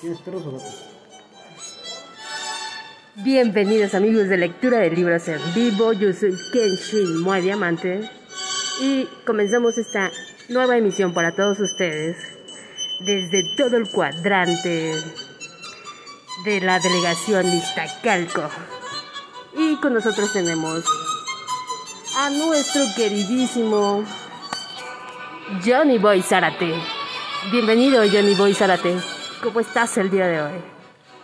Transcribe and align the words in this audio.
¿Tienes 0.00 0.20
perros 0.20 0.42
o 0.44 0.52
gatos? 0.52 0.74
Bienvenidos 3.16 3.94
amigos 3.94 4.28
de 4.28 4.36
lectura 4.36 4.80
de 4.80 4.90
libros 4.90 5.26
en 5.28 5.40
vivo, 5.54 5.94
yo 5.94 6.12
soy 6.12 6.36
Kenshin 6.52 7.22
Moe 7.22 7.40
Diamante 7.40 8.10
y 8.82 9.08
comenzamos 9.24 9.78
esta 9.78 10.10
nueva 10.50 10.76
emisión 10.76 11.14
para 11.14 11.34
todos 11.34 11.58
ustedes 11.60 12.18
desde 13.00 13.56
todo 13.56 13.78
el 13.78 13.88
cuadrante 13.88 14.92
de 16.44 16.60
la 16.60 16.80
delegación 16.80 17.46
Iztacalco. 17.46 18.50
Y 19.56 19.76
con 19.76 19.94
nosotros 19.94 20.30
tenemos 20.34 20.84
a 22.18 22.28
nuestro 22.28 22.82
queridísimo 22.94 24.04
Johnny 25.64 25.98
Boy 25.98 26.22
Zárate. 26.22 26.72
Bienvenido 27.52 28.02
Johnny 28.10 28.34
Boy 28.34 28.54
Zárate. 28.54 28.96
¿Cómo 29.42 29.60
estás 29.60 29.96
el 29.98 30.10
día 30.10 30.26
de 30.26 30.40
hoy? 30.40 30.52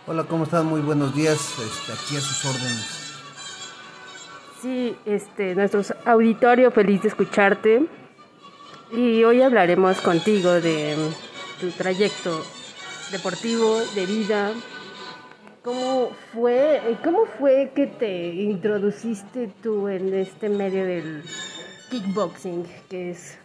Hola, 0.05 0.25
¿cómo 0.25 0.43
están? 0.43 0.67
Muy 0.67 0.81
buenos 0.81 1.15
días. 1.15 1.37
Este, 1.59 1.91
aquí 1.91 2.17
a 2.17 2.19
sus 2.19 2.45
órdenes. 2.45 3.21
Sí, 4.61 4.95
este, 5.05 5.55
nuestro 5.55 5.81
auditorio 6.05 6.69
feliz 6.69 7.01
de 7.01 7.07
escucharte. 7.07 7.87
Y 8.91 9.23
hoy 9.23 9.41
hablaremos 9.41 9.99
contigo 10.01 10.51
de 10.51 10.95
tu 11.59 11.71
trayecto 11.71 12.43
deportivo, 13.11 13.79
de 13.95 14.05
vida. 14.05 14.51
¿Cómo 15.63 16.11
fue, 16.31 16.79
cómo 17.03 17.25
fue 17.39 17.71
que 17.75 17.87
te 17.87 18.27
introduciste 18.35 19.51
tú 19.63 19.87
en 19.87 20.13
este 20.13 20.49
medio 20.49 20.85
del 20.85 21.23
kickboxing, 21.89 22.65
que 22.87 23.11
es 23.11 23.40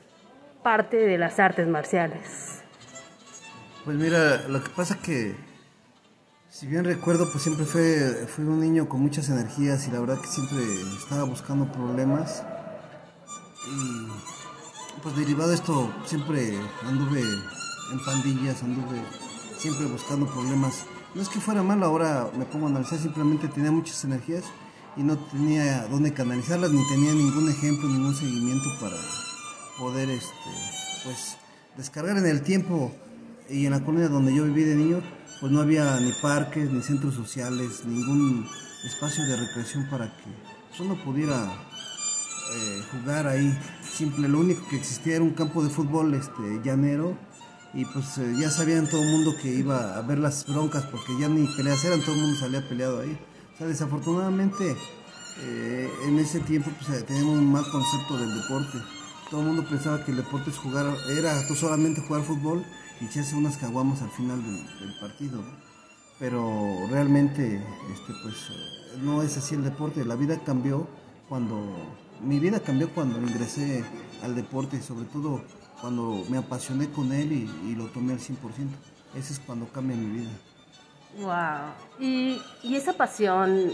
parte 0.66 0.96
de 0.96 1.16
las 1.16 1.38
artes 1.38 1.68
marciales? 1.68 2.60
Pues 3.84 3.96
mira, 3.96 4.48
lo 4.48 4.60
que 4.64 4.70
pasa 4.70 4.98
que, 4.98 5.36
si 6.48 6.66
bien 6.66 6.82
recuerdo, 6.82 7.30
pues 7.30 7.44
siempre 7.44 7.64
fue, 7.64 8.26
fui 8.26 8.44
un 8.44 8.58
niño 8.58 8.88
con 8.88 9.00
muchas 9.00 9.28
energías 9.28 9.86
y 9.86 9.92
la 9.92 10.00
verdad 10.00 10.20
que 10.20 10.26
siempre 10.26 10.58
estaba 11.00 11.22
buscando 11.22 11.70
problemas. 11.70 12.42
Y 13.64 14.08
pues 15.04 15.16
derivado 15.16 15.50
de 15.50 15.54
esto, 15.54 15.94
siempre 16.04 16.58
anduve 16.82 17.20
en 17.20 18.04
pandillas, 18.04 18.60
anduve 18.64 19.00
siempre 19.58 19.86
buscando 19.86 20.26
problemas. 20.26 20.84
No 21.14 21.22
es 21.22 21.28
que 21.28 21.38
fuera 21.38 21.62
malo, 21.62 21.86
ahora 21.86 22.28
me 22.36 22.44
pongo 22.44 22.66
a 22.66 22.70
analizar, 22.70 22.98
simplemente 22.98 23.46
tenía 23.46 23.70
muchas 23.70 24.02
energías 24.02 24.42
y 24.96 25.04
no 25.04 25.16
tenía 25.16 25.86
dónde 25.86 26.12
canalizarlas, 26.12 26.72
ni 26.72 26.84
tenía 26.88 27.12
ningún 27.12 27.48
ejemplo, 27.48 27.88
ningún 27.88 28.16
seguimiento 28.16 28.68
para 28.80 28.96
poder, 29.78 30.10
este, 30.10 30.50
pues, 31.04 31.36
descargar 31.76 32.18
en 32.18 32.26
el 32.26 32.42
tiempo. 32.42 32.92
Y 33.48 33.66
en 33.66 33.72
la 33.72 33.84
colonia 33.84 34.08
donde 34.08 34.34
yo 34.34 34.44
viví 34.44 34.64
de 34.64 34.74
niño, 34.74 35.02
pues 35.40 35.52
no 35.52 35.60
había 35.60 36.00
ni 36.00 36.12
parques, 36.20 36.70
ni 36.70 36.82
centros 36.82 37.14
sociales, 37.14 37.84
ningún 37.84 38.48
espacio 38.84 39.24
de 39.24 39.36
recreación 39.36 39.88
para 39.88 40.06
que 40.06 40.82
uno 40.82 40.96
pudiera 41.04 41.52
eh, 42.54 42.82
jugar 42.90 43.26
ahí. 43.26 43.56
Simple, 43.82 44.28
lo 44.28 44.40
único 44.40 44.66
que 44.68 44.76
existía 44.76 45.16
era 45.16 45.24
un 45.24 45.34
campo 45.34 45.62
de 45.62 45.70
fútbol 45.70 46.14
este, 46.14 46.60
llanero 46.64 47.16
y 47.74 47.84
pues 47.86 48.18
eh, 48.18 48.34
ya 48.38 48.50
sabían 48.50 48.88
todo 48.88 49.02
el 49.02 49.10
mundo 49.10 49.34
que 49.40 49.52
iba 49.52 49.96
a 49.96 50.02
ver 50.02 50.18
las 50.18 50.46
broncas 50.46 50.84
porque 50.84 51.18
ya 51.18 51.28
ni 51.28 51.46
peleas 51.56 51.84
eran, 51.84 52.00
todo 52.00 52.14
el 52.14 52.22
mundo 52.22 52.38
salía 52.38 52.66
peleado 52.68 53.00
ahí. 53.00 53.18
O 53.54 53.58
sea, 53.58 53.66
desafortunadamente 53.66 54.76
eh, 55.40 55.90
en 56.06 56.18
ese 56.18 56.40
tiempo 56.40 56.70
pues 56.78 57.04
teníamos 57.06 57.38
un 57.38 57.52
mal 57.52 57.64
concepto 57.70 58.16
del 58.18 58.34
deporte. 58.34 58.78
Todo 59.30 59.40
el 59.40 59.46
mundo 59.48 59.64
pensaba 59.68 60.04
que 60.04 60.12
el 60.12 60.18
deporte 60.18 60.50
es 60.50 60.56
jugar, 60.56 60.86
era 61.10 61.44
tú 61.48 61.56
solamente 61.56 62.00
jugar 62.00 62.22
fútbol 62.22 62.64
y 63.00 63.06
echarse 63.06 63.34
unas 63.34 63.56
caguamas 63.56 64.00
al 64.02 64.10
final 64.10 64.40
del, 64.40 64.94
partido. 65.00 65.42
Pero 66.20 66.86
realmente 66.88 67.56
este 67.92 68.12
pues 68.22 68.52
no 69.02 69.22
es 69.22 69.36
así 69.36 69.56
el 69.56 69.64
deporte, 69.64 70.04
la 70.04 70.14
vida 70.14 70.38
cambió 70.44 70.86
cuando 71.28 71.60
mi 72.22 72.38
vida 72.38 72.60
cambió 72.60 72.88
cuando 72.94 73.18
ingresé 73.20 73.84
al 74.22 74.36
deporte, 74.36 74.80
sobre 74.80 75.06
todo 75.06 75.42
cuando 75.80 76.24
me 76.30 76.38
apasioné 76.38 76.88
con 76.90 77.12
él 77.12 77.32
y, 77.32 77.74
lo 77.74 77.86
tomé 77.86 78.12
al 78.12 78.20
100%. 78.20 78.36
Ese 79.14 79.32
es 79.32 79.40
cuando 79.40 79.66
cambia 79.66 79.96
mi 79.96 80.20
vida. 80.20 80.30
Wow. 81.20 81.72
¿Y, 81.98 82.40
y 82.62 82.76
esa 82.76 82.92
pasión, 82.92 83.72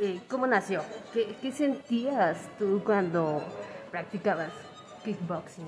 eh, 0.00 0.20
cómo 0.28 0.46
nació? 0.46 0.82
¿Qué, 1.12 1.36
¿Qué 1.40 1.50
sentías 1.50 2.36
tú 2.58 2.82
cuando 2.84 3.42
practicabas 3.90 4.52
kickboxing? 5.06 5.64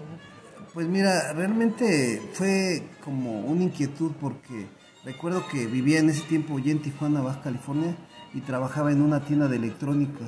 Pues 0.74 0.86
mira, 0.86 1.32
realmente 1.32 2.20
fue 2.34 2.82
como 3.04 3.40
una 3.40 3.62
inquietud 3.62 4.12
porque 4.20 4.66
recuerdo 5.04 5.46
que 5.48 5.66
vivía 5.66 6.00
en 6.00 6.10
ese 6.10 6.22
tiempo 6.22 6.58
ya 6.58 6.72
en 6.72 6.82
Tijuana, 6.82 7.20
Baja 7.22 7.42
California, 7.42 7.96
y 8.34 8.40
trabajaba 8.40 8.92
en 8.92 9.00
una 9.00 9.20
tienda 9.24 9.48
de 9.48 9.56
electrónica. 9.56 10.24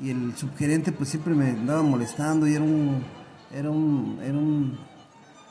Y 0.00 0.10
el 0.10 0.34
subgerente 0.36 0.92
pues 0.92 1.10
siempre 1.10 1.34
me 1.34 1.50
andaba 1.50 1.82
molestando 1.82 2.46
y 2.46 2.54
era 2.54 2.64
un, 2.64 3.04
era 3.52 3.70
un, 3.70 4.18
era 4.22 4.38
un, 4.38 4.78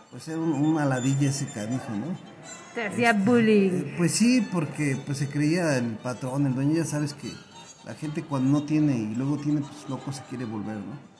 pues 0.10 0.28
era 0.28 0.40
un, 0.40 0.54
una 0.54 0.86
ladilla 0.86 1.30
ese 1.30 1.48
canijo, 1.48 1.92
¿no? 1.92 2.18
Te 2.74 2.88
hacía 2.88 3.14
bullying. 3.14 3.72
Eh, 3.72 3.94
Pues 3.98 4.14
sí, 4.14 4.48
porque 4.52 4.98
pues 5.06 5.20
se 5.20 5.28
creía 5.28 5.78
el 5.78 5.98
patrón, 5.98 6.48
el 6.48 6.56
dueño, 6.56 6.76
ya 6.76 6.86
sabes 6.86 7.14
que 7.14 7.30
la 7.86 7.94
gente 7.94 8.24
cuando 8.24 8.60
no 8.60 8.66
tiene 8.66 8.98
y 8.98 9.16
luego 9.16 9.38
tiene, 9.38 9.62
pues 9.62 9.88
loco 9.90 10.12
se 10.12 10.24
quiere 10.24 10.46
volver, 10.46 10.78
¿no? 10.78 11.11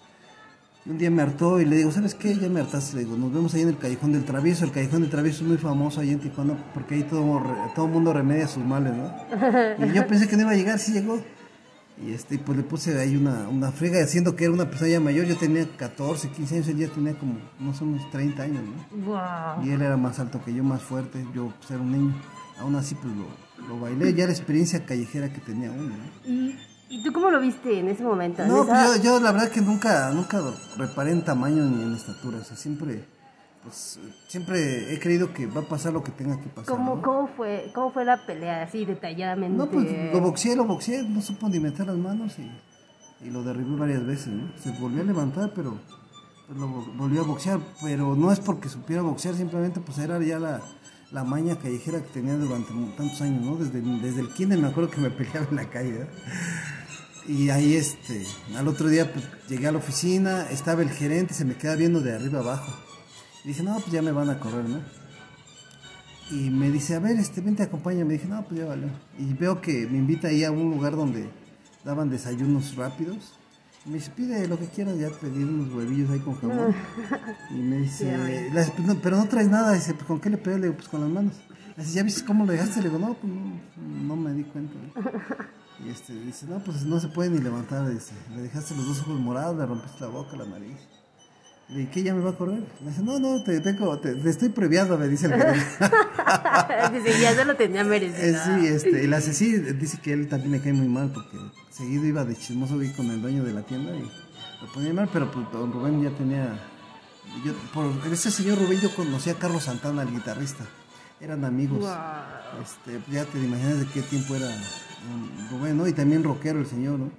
Un 0.84 0.98
día 0.98 1.12
me 1.12 1.22
hartó 1.22 1.62
y 1.62 1.66
le 1.66 1.76
digo, 1.76 1.92
¿sabes 1.92 2.16
qué? 2.16 2.36
Ya 2.36 2.50
me 2.50 2.60
hartaste, 2.60 2.96
le 2.96 3.04
digo, 3.04 3.16
nos 3.16 3.32
vemos 3.32 3.54
ahí 3.54 3.62
en 3.62 3.70
el 3.70 3.78
Callejón 3.78 4.14
del 4.14 4.26
Travieso. 4.26 4.66
El 4.66 4.72
Callejón 4.72 5.02
del 5.02 5.12
Travieso 5.12 5.44
es 5.44 5.48
muy 5.48 5.58
famoso 5.58 6.02
ahí 6.02 6.10
en 6.10 6.20
Tijuana 6.20 6.58
porque 6.74 6.96
ahí 6.96 7.04
todo, 7.04 7.24
todo 7.76 7.88
mundo 7.88 8.12
remedia 8.14 8.48
sus 8.48 8.64
males, 8.64 8.94
¿no? 8.96 9.14
Y 9.86 9.94
yo 9.94 10.08
pensé 10.08 10.28
que 10.28 10.36
no 10.36 10.42
iba 10.44 10.52
a 10.52 10.56
llegar, 10.56 10.80
sí 10.80 10.94
llegó. 10.94 11.22
Y 12.04 12.14
este, 12.14 12.40
pues 12.40 12.58
le 12.58 12.64
puse 12.64 13.00
ahí 13.00 13.16
una, 13.16 13.48
una 13.48 13.72
frega, 13.72 14.04
haciendo 14.04 14.36
que 14.36 14.46
era 14.46 14.54
una 14.54 14.66
persona 14.66 14.90
ya 14.90 15.00
mayor. 15.00 15.28
Yo 15.28 15.38
tenía 15.38 15.68
14, 15.78 16.30
15 16.30 16.56
años, 16.56 16.68
él 16.70 16.78
ya 16.78 16.88
tenía 16.88 17.14
como, 17.14 17.36
no 17.60 17.76
sé, 17.76 17.84
unos 17.84 18.10
30 18.10 18.42
años, 18.42 18.64
¿no? 18.64 19.06
Wow. 19.06 19.64
Y 19.64 19.70
él 19.70 19.84
era 19.84 19.98
más 19.98 20.20
alto 20.20 20.44
que 20.44 20.52
yo, 20.52 20.64
más 20.64 20.82
fuerte, 20.82 21.24
yo 21.36 21.54
pues, 21.60 21.70
era 21.70 21.80
un 21.80 21.92
niño. 21.92 22.16
Aún 22.60 22.76
así 22.76 22.96
pues 22.96 23.14
lo, 23.16 23.68
lo 23.68 23.80
bailé, 23.80 24.14
ya 24.16 24.26
la 24.26 24.32
experiencia 24.32 24.84
callejera 24.84 25.32
que 25.32 25.42
tenía 25.42 25.70
uno. 25.70 25.96
¿no? 25.96 26.32
¿Y, 26.32 26.58
¿Y 26.92 27.02
tú 27.04 27.12
cómo 27.14 27.30
lo 27.32 27.40
viste 27.40 27.80
en 27.80 27.88
ese 27.88 28.04
momento? 28.04 28.46
No, 28.46 28.62
¿En 28.64 28.68
pues 28.68 28.98
yo, 28.98 29.04
yo 29.04 29.20
la 29.22 29.32
verdad 29.32 29.50
que 29.50 29.62
nunca, 29.62 30.12
nunca 30.12 30.42
reparé 30.78 31.12
en 31.12 31.24
tamaño 31.24 31.64
ni 31.64 31.84
en 31.84 31.96
estatura, 31.96 32.40
o 32.40 32.44
sea, 32.44 32.58
siempre, 32.58 33.06
pues, 33.64 33.98
siempre 34.28 34.94
he 34.94 35.00
creído 35.00 35.34
que 35.34 35.48
va 35.48 35.62
a 35.62 35.66
pasar 35.66 35.94
lo 35.94 36.04
que 36.04 36.12
tenga 36.12 36.40
que 36.42 36.50
pasar. 36.50 36.76
¿Cómo, 36.76 36.96
¿no? 36.98 37.02
cómo, 37.02 37.28
fue, 37.36 37.72
¿Cómo 37.74 37.92
fue 37.92 38.04
la 38.04 38.26
pelea 38.26 38.64
así 38.64 38.84
detalladamente? 38.86 39.58
No, 39.58 39.68
pues 39.70 39.88
lo 40.14 40.20
boxeé, 40.20 40.56
lo 40.56 40.66
boxeé, 40.66 41.04
no 41.04 41.22
supo 41.22 41.48
ni 41.48 41.60
meter 41.62 41.88
las 41.88 41.96
manos 41.98 42.34
y, 42.40 42.52
y 43.26 43.30
lo 43.32 43.42
derribé 43.44 43.76
varias 43.78 44.06
veces, 44.06 44.28
¿no? 44.28 44.52
Se 44.62 44.72
volvió 44.72 45.02
a 45.02 45.06
levantar, 45.06 45.54
pero 45.56 45.78
pues, 46.48 46.60
lo 46.60 46.68
vo- 46.68 46.98
volvió 46.98 47.22
a 47.22 47.26
boxear, 47.26 47.60
pero 47.82 48.16
no 48.18 48.34
es 48.34 48.42
porque 48.42 48.68
supiera 48.68 49.02
boxear, 49.02 49.36
simplemente 49.36 49.80
pues 49.80 49.98
era 49.98 50.20
ya 50.22 50.40
la, 50.40 50.60
la 51.12 51.24
maña 51.24 51.56
callejera 51.58 52.02
que 52.04 52.10
tenía 52.10 52.36
durante 52.36 52.74
tantos 52.98 53.22
años, 53.22 53.46
¿no? 53.46 53.56
Desde, 53.56 53.80
desde 53.80 54.20
el 54.20 54.34
kinder 54.34 54.60
me 54.60 54.68
acuerdo 54.68 54.90
que 54.92 55.00
me 55.00 55.10
peleaba 55.10 55.48
en 55.50 55.56
la 55.56 55.70
calle. 55.70 56.08
Y 57.28 57.50
ahí, 57.50 57.76
este, 57.76 58.26
al 58.58 58.68
otro 58.68 58.90
día 58.90 59.12
pues, 59.14 59.24
llegué 59.48 59.68
a 59.68 59.72
la 59.72 59.78
oficina, 59.78 60.50
estaba 60.50 60.82
el 60.82 60.90
gerente, 60.90 61.34
se 61.34 61.46
me 61.46 61.56
queda 61.56 61.76
viendo 61.76 62.02
de 62.02 62.16
arriba 62.16 62.40
abajo. 62.40 62.74
Y 63.44 63.50
dije, 63.50 63.64
no, 63.64 63.76
pues 63.80 63.92
ya 63.92 64.02
me 64.02 64.12
van 64.12 64.30
a 64.30 64.40
correr, 64.40 64.66
¿no? 64.68 64.80
Y 66.32 66.50
me 66.50 66.72
dice, 66.72 66.96
a 66.96 67.00
ver, 67.00 67.18
este, 67.20 67.42
vente, 67.42 67.64
acompáñame. 67.64 68.06
Me 68.06 68.14
dije, 68.14 68.28
no, 68.28 68.44
pues 68.44 68.60
ya 68.62 68.66
valió. 68.66 68.88
Y 69.20 69.34
veo 69.34 69.62
que 69.62 69.86
me 69.88 69.98
invita 69.98 70.30
ahí 70.30 70.44
a 70.44 70.52
un 70.52 70.72
lugar 70.72 70.96
donde 70.96 71.30
daban 71.84 72.10
desayunos 72.10 72.76
rápidos. 72.76 73.34
Y 73.86 73.90
me 73.90 73.96
dice, 73.96 74.12
pide 74.16 74.48
lo 74.48 74.58
que 74.58 74.68
quieras, 74.68 74.98
ya 74.98 75.10
pedí 75.10 75.44
unos 75.44 75.74
huevillos 75.74 76.10
ahí 76.12 76.20
con 76.20 76.36
jamón. 76.36 76.74
Y 77.52 77.56
me 77.56 77.78
dice, 77.78 78.50
"Las- 78.54 78.78
no, 78.80 78.96
pero 79.02 79.18
no 79.18 79.28
traes 79.28 79.50
nada. 79.50 79.74
Dice, 79.74 79.94
pues, 79.94 80.06
¿con 80.06 80.20
qué 80.22 80.30
le 80.30 80.38
pegué? 80.38 80.58
Le 80.58 80.64
digo, 80.68 80.76
pues 80.78 80.88
con 80.88 81.02
las 81.02 81.10
manos. 81.10 81.34
Dice, 81.76 81.92
¿ya 81.94 82.04
viste 82.04 82.24
cómo 82.24 82.46
lo 82.46 82.52
dejaste? 82.52 82.82
Le 82.82 82.90
digo, 82.90 83.00
no, 83.00 83.14
pues 83.16 83.34
no, 83.34 83.60
no 84.08 84.16
me 84.16 84.34
di 84.34 84.44
cuenta. 84.44 84.74
¿no?". 84.96 85.02
Y 85.86 85.90
este, 85.90 86.14
dice, 86.14 86.46
no, 86.48 86.60
pues 86.60 86.84
no 86.84 87.00
se 87.00 87.08
puede 87.08 87.30
ni 87.30 87.40
levantar. 87.40 87.88
Dice, 87.90 88.14
le 88.36 88.44
dejaste 88.44 88.76
los 88.76 88.86
dos 88.88 89.00
ojos 89.02 89.20
morados, 89.20 89.58
le 89.58 89.66
rompiste 89.66 90.02
la 90.02 90.08
boca, 90.08 90.38
la 90.38 90.46
nariz. 90.46 90.78
Le 91.70 91.80
dije, 91.80 91.92
¿qué 91.92 92.04
ya 92.04 92.14
me 92.14 92.22
va 92.22 92.32
a 92.32 92.38
correr? 92.38 92.62
Me 92.82 92.90
dice, 92.92 93.02
no, 93.02 93.18
no, 93.20 93.42
te, 93.44 93.60
tengo, 93.62 93.98
te, 94.00 94.14
te 94.16 94.30
estoy 94.30 94.50
previando, 94.50 94.98
me 94.98 95.08
dice 95.08 95.28
el. 95.28 95.34
Dice, 96.94 97.20
ya 97.22 97.34
se 97.34 97.46
lo 97.46 97.56
tenía 97.56 97.82
Eh, 97.82 97.86
merecido. 97.86 98.44
sí, 98.60 98.68
este, 98.68 99.06
el 99.06 99.14
asesí 99.14 99.58
dice 99.58 100.00
que 100.02 100.14
él 100.14 100.28
también 100.28 100.52
le 100.52 100.62
cae 100.62 100.74
muy 100.74 100.88
mal 100.88 101.12
porque 101.14 101.38
seguido 101.70 102.06
iba 102.06 102.24
de 102.26 102.36
chismoso 102.36 102.80
ahí 102.80 102.90
con 102.90 103.10
el 103.10 103.22
dueño 103.22 103.44
de 103.44 103.54
la 103.54 103.62
tienda 103.64 103.96
y 103.96 104.02
lo 104.02 104.72
ponía 104.74 104.94
mal, 104.94 105.10
pero 105.12 105.32
pues 105.32 105.46
don 105.52 105.72
Rubén 105.72 106.02
ya 106.04 106.10
tenía... 106.12 106.60
Yo, 107.46 107.54
por 107.74 107.86
ese 108.12 108.30
señor 108.32 108.60
Rubén 108.60 108.80
yo 108.82 108.94
conocía 108.94 109.34
a 109.34 109.38
Carlos 109.38 109.64
Santana, 109.64 110.02
el 110.04 110.12
guitarrista. 110.12 110.66
Eran 111.22 111.46
amigos. 111.46 111.80
Wow. 111.80 112.62
Este, 112.62 113.00
ya 113.12 113.24
te 113.26 113.40
imaginas 113.40 113.80
de 113.80 113.86
qué 113.88 114.02
tiempo 114.02 114.36
era 114.36 114.48
Rubén, 115.50 115.78
¿no? 115.78 115.88
Y 115.88 115.94
también 115.94 116.24
rockero 116.24 116.60
el 116.60 116.66
señor, 116.68 117.00
¿no? 117.00 117.12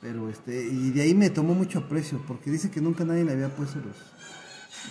Pero 0.00 0.28
este, 0.28 0.66
y 0.66 0.90
de 0.90 1.02
ahí 1.02 1.14
me 1.14 1.30
tomó 1.30 1.54
mucho 1.54 1.78
aprecio, 1.78 2.20
porque 2.26 2.50
dice 2.50 2.70
que 2.70 2.80
nunca 2.80 3.04
nadie 3.04 3.24
le 3.24 3.32
había 3.32 3.54
puesto 3.54 3.76
los, 3.78 3.96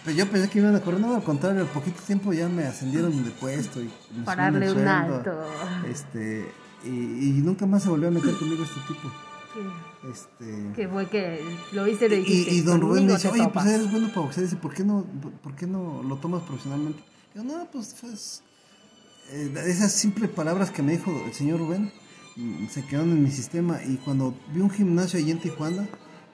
Pues 0.06 0.16
yo 0.16 0.26
pensé 0.30 0.50
que 0.50 0.60
iban 0.60 0.74
a 0.76 0.80
correr, 0.80 1.02
no, 1.02 1.14
al 1.16 1.24
contrario, 1.24 1.62
al 1.62 1.68
poquito 1.68 2.02
tiempo 2.02 2.32
ya 2.32 2.48
me 2.48 2.64
ascendieron 2.64 3.24
de 3.24 3.32
puesto 3.32 3.82
y 3.82 3.92
me 4.16 4.24
Para 4.24 4.48
subieron 4.48 4.64
el 4.64 4.76
darle 4.76 4.82
un 4.82 4.88
alto. 4.88 5.44
Este, 5.90 6.50
y, 6.86 6.90
y 6.90 7.42
nunca 7.44 7.66
más 7.66 7.84
se 7.84 7.90
volvió 7.90 8.08
a 8.08 8.12
meter 8.12 8.34
conmigo 8.38 8.64
este 8.64 8.80
tipo. 8.88 9.12
Que, 9.54 10.10
Este, 10.10 10.74
que 10.78 10.88
fue 10.88 11.08
que 11.10 11.42
lo 11.74 11.86
y 11.86 11.98
le 11.98 12.20
y, 12.22 12.48
y 12.50 12.62
don 12.62 12.80
Rubén 12.80 13.06
me 13.06 13.12
"Conmigo 13.12 13.16
dice, 13.18 13.30
oye, 13.30 13.44
topas". 13.44 13.64
pues 13.66 13.76
eres 13.76 13.92
bueno 13.92 14.08
para 14.08 14.22
boxear. 14.22 14.46
Dice, 14.46 14.56
¿por 14.56 14.74
qué 14.74 14.86
no, 14.86 15.06
por 15.44 15.56
qué 15.56 15.68
no 15.68 16.02
lo 16.04 16.16
tomas 16.16 16.42
profesionalmente? 16.44 17.04
Yo, 17.36 17.44
no, 17.44 17.68
pues, 17.70 17.96
pues 18.00 18.44
eh, 19.30 19.54
esas 19.68 19.92
simples 19.92 20.30
palabras 20.30 20.72
que 20.72 20.82
me 20.82 20.94
dijo 20.94 21.12
el 21.26 21.34
señor 21.34 21.60
Rubén 21.60 21.92
se 22.70 22.86
quedaron 22.86 23.12
en 23.12 23.24
mi 23.24 23.32
sistema. 23.32 23.80
Y 23.84 23.98
cuando 23.98 24.34
vi 24.54 24.62
un 24.62 24.70
gimnasio 24.70 25.20
allí 25.20 25.32
en 25.32 25.40
Tijuana 25.40 25.88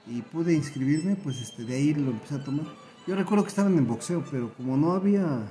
y 0.06 0.22
pude 0.22 0.54
inscribirme, 0.54 1.16
pues 1.16 1.40
este, 1.40 1.64
de 1.64 1.74
ahí 1.74 1.94
lo 1.94 2.10
empecé 2.10 2.36
a 2.36 2.44
tomar. 2.44 2.66
Yo 3.06 3.14
recuerdo 3.16 3.44
que 3.44 3.48
estaban 3.50 3.76
en 3.78 3.86
boxeo, 3.86 4.24
pero 4.30 4.54
como 4.54 4.76
no 4.76 4.92
había 4.92 5.50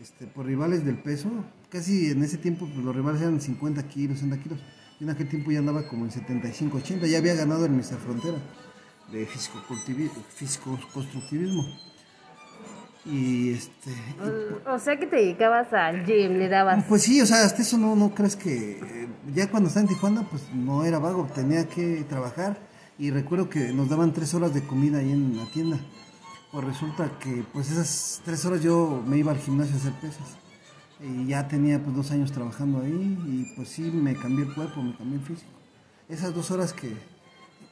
este, 0.00 0.26
por 0.26 0.46
rivales 0.46 0.84
del 0.84 0.98
peso, 0.98 1.28
casi 1.68 2.10
en 2.10 2.22
ese 2.22 2.38
tiempo 2.38 2.66
pues, 2.66 2.84
los 2.84 2.94
rivales 2.94 3.20
eran 3.22 3.40
50 3.40 3.86
kilos, 3.88 4.18
60 4.18 4.42
kilos. 4.42 4.58
En 5.00 5.08
aquel 5.08 5.28
tiempo 5.28 5.50
ya 5.50 5.60
andaba 5.60 5.88
como 5.88 6.04
en 6.04 6.10
75, 6.10 6.76
80. 6.78 7.06
Ya 7.06 7.18
había 7.18 7.34
ganado 7.34 7.64
el 7.64 7.72
Mr. 7.72 7.96
Frontera 8.04 8.38
de 9.10 9.26
fisicocultivi- 9.26 10.10
fisicoconstructivismo. 10.34 11.64
Y 13.04 13.52
este. 13.54 13.90
O, 14.66 14.74
o 14.74 14.78
sea 14.78 14.98
que 14.98 15.06
te 15.06 15.16
dedicabas 15.16 15.72
al 15.72 16.04
gym, 16.04 16.38
le 16.38 16.48
dabas. 16.48 16.84
Pues 16.84 17.02
sí, 17.02 17.20
o 17.20 17.26
sea, 17.26 17.44
hasta 17.44 17.62
eso 17.62 17.78
no, 17.78 17.96
no 17.96 18.14
crees 18.14 18.36
que. 18.36 18.72
eh, 18.72 19.08
ya 19.34 19.50
cuando 19.50 19.68
estaba 19.68 19.82
en 19.82 19.88
Tijuana, 19.88 20.26
pues 20.28 20.42
no 20.54 20.84
era 20.84 20.98
vago, 20.98 21.26
tenía 21.34 21.66
que 21.68 22.04
trabajar. 22.08 22.58
Y 22.98 23.10
recuerdo 23.10 23.48
que 23.48 23.72
nos 23.72 23.88
daban 23.88 24.12
tres 24.12 24.34
horas 24.34 24.52
de 24.52 24.62
comida 24.62 24.98
ahí 24.98 25.10
en 25.10 25.36
la 25.36 25.46
tienda. 25.46 25.78
Pues 26.52 26.64
resulta 26.64 27.10
que, 27.18 27.44
pues 27.52 27.70
esas 27.70 28.20
tres 28.24 28.44
horas 28.44 28.60
yo 28.62 29.02
me 29.06 29.16
iba 29.16 29.32
al 29.32 29.38
gimnasio 29.38 29.74
a 29.76 29.78
hacer 29.78 29.92
pesas. 29.94 30.36
Y 31.00 31.28
ya 31.28 31.48
tenía 31.48 31.82
pues 31.82 31.96
dos 31.96 32.10
años 32.10 32.30
trabajando 32.32 32.82
ahí. 32.82 33.18
Y 33.26 33.54
pues 33.56 33.68
sí, 33.70 33.82
me 33.82 34.14
cambié 34.14 34.44
el 34.44 34.54
cuerpo, 34.54 34.82
me 34.82 34.94
cambié 34.94 35.18
el 35.18 35.24
físico. 35.24 35.50
Esas 36.08 36.34
dos 36.34 36.50
horas 36.50 36.74
que, 36.74 36.94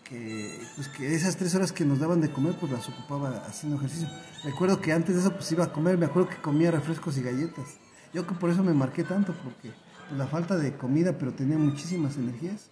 que, 0.08 0.58
pues 0.76 0.88
que 0.88 1.14
esas 1.14 1.37
tres 1.37 1.55
horas 1.55 1.70
que 1.72 1.84
nos 1.84 1.99
daban 1.99 2.20
de 2.20 2.31
comer, 2.31 2.56
pues 2.58 2.72
las 2.72 2.88
ocupaba 2.88 3.44
haciendo 3.46 3.76
ejercicio. 3.76 4.08
Recuerdo 4.44 4.81
que 4.81 4.93
antes 4.93 5.14
de 5.14 5.20
eso, 5.20 5.32
pues 5.32 5.50
iba 5.52 5.64
a 5.64 5.72
comer, 5.72 5.99
me 5.99 6.06
acuerdo 6.06 6.28
que 6.31 6.37
comía 6.37 6.70
refrescos 6.70 7.16
y 7.19 7.22
galletas. 7.22 7.76
Yo 8.14 8.26
que 8.26 8.34
por 8.34 8.49
eso 8.50 8.62
me 8.64 8.72
marqué 8.72 9.05
tanto, 9.05 9.34
porque 9.44 9.70
pues, 10.08 10.19
la 10.19 10.26
falta 10.26 10.56
de 10.56 10.76
comida, 10.76 11.12
pero 11.19 11.32
tenía 11.34 11.58
muchísimas 11.58 12.16
energías. 12.16 12.70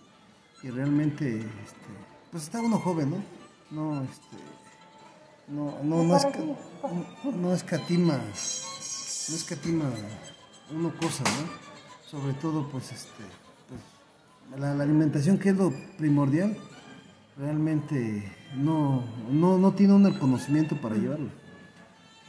Y 0.62 0.70
realmente, 0.70 1.36
este, 1.38 1.86
pues 2.30 2.44
está 2.44 2.60
uno 2.60 2.78
joven, 2.78 3.10
¿no? 3.10 3.22
No, 3.70 4.02
este, 4.04 4.36
no, 5.48 5.78
no, 5.82 6.02
no, 6.04 6.16
esca- 6.16 6.56
no, 7.24 7.32
no 7.32 7.52
escatima, 7.54 8.14
no 8.16 9.34
escatima 9.36 9.84
uno 10.72 10.92
cosa, 10.98 11.22
¿no? 11.24 12.10
Sobre 12.10 12.32
todo, 12.34 12.68
pues, 12.70 12.92
este, 12.92 13.24
pues, 13.68 14.60
la, 14.60 14.74
la 14.74 14.84
alimentación 14.84 15.38
que 15.38 15.50
es 15.50 15.56
lo 15.56 15.72
primordial, 15.98 16.56
realmente 17.36 18.24
no, 18.56 19.04
no, 19.30 19.58
no 19.58 19.72
tiene 19.72 20.08
el 20.08 20.18
conocimiento 20.18 20.76
para 20.80 20.96
llevarlo. 20.96 21.28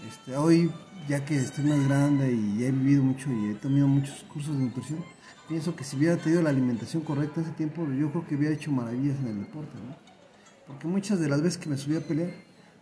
Este, 0.08 0.36
hoy, 0.36 0.72
ya 1.08 1.26
que 1.26 1.38
estoy 1.38 1.66
más 1.66 1.88
grande 1.88 2.34
y 2.34 2.64
he 2.64 2.72
vivido 2.72 3.04
mucho 3.04 3.32
y 3.32 3.52
he 3.52 3.56
tomado 3.56 3.88
muchos 3.88 4.24
cursos 4.32 4.58
de 4.58 4.66
nutrición, 4.66 5.04
pienso 5.48 5.76
que 5.76 5.84
si 5.84 5.96
hubiera 5.98 6.18
tenido 6.18 6.42
la 6.42 6.50
alimentación 6.50 7.04
correcta 7.04 7.42
ese 7.42 7.52
tiempo, 7.52 7.88
yo 7.92 8.12
creo 8.12 8.28
que 8.28 8.36
hubiera 8.36 8.54
hecho 8.54 8.72
maravillas 8.72 9.18
en 9.20 9.28
el 9.28 9.40
deporte. 9.40 9.72
Porque 10.68 10.88
muchas 10.88 11.20
de 11.20 11.30
las 11.30 11.42
veces 11.42 11.58
que 11.58 11.70
me 11.70 11.78
subía 11.78 12.00
a 12.00 12.02
pelear, 12.02 12.32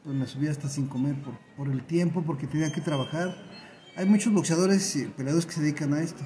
pues 0.04 0.16
me 0.16 0.26
subía 0.26 0.52
hasta 0.52 0.68
sin 0.68 0.88
comer 0.88 1.16
por, 1.22 1.36
por 1.56 1.70
el 1.70 1.84
tiempo, 1.86 2.24
porque 2.24 2.48
tenía 2.48 2.72
que 2.72 2.82
trabajar. 2.82 3.36
Hay 3.96 4.08
muchos 4.08 4.34
boxeadores 4.34 4.96
y 4.96 5.06
peleadores 5.06 5.46
que 5.46 5.54
se 5.54 5.62
dedican 5.62 5.94
a 5.94 6.02
esto, 6.02 6.24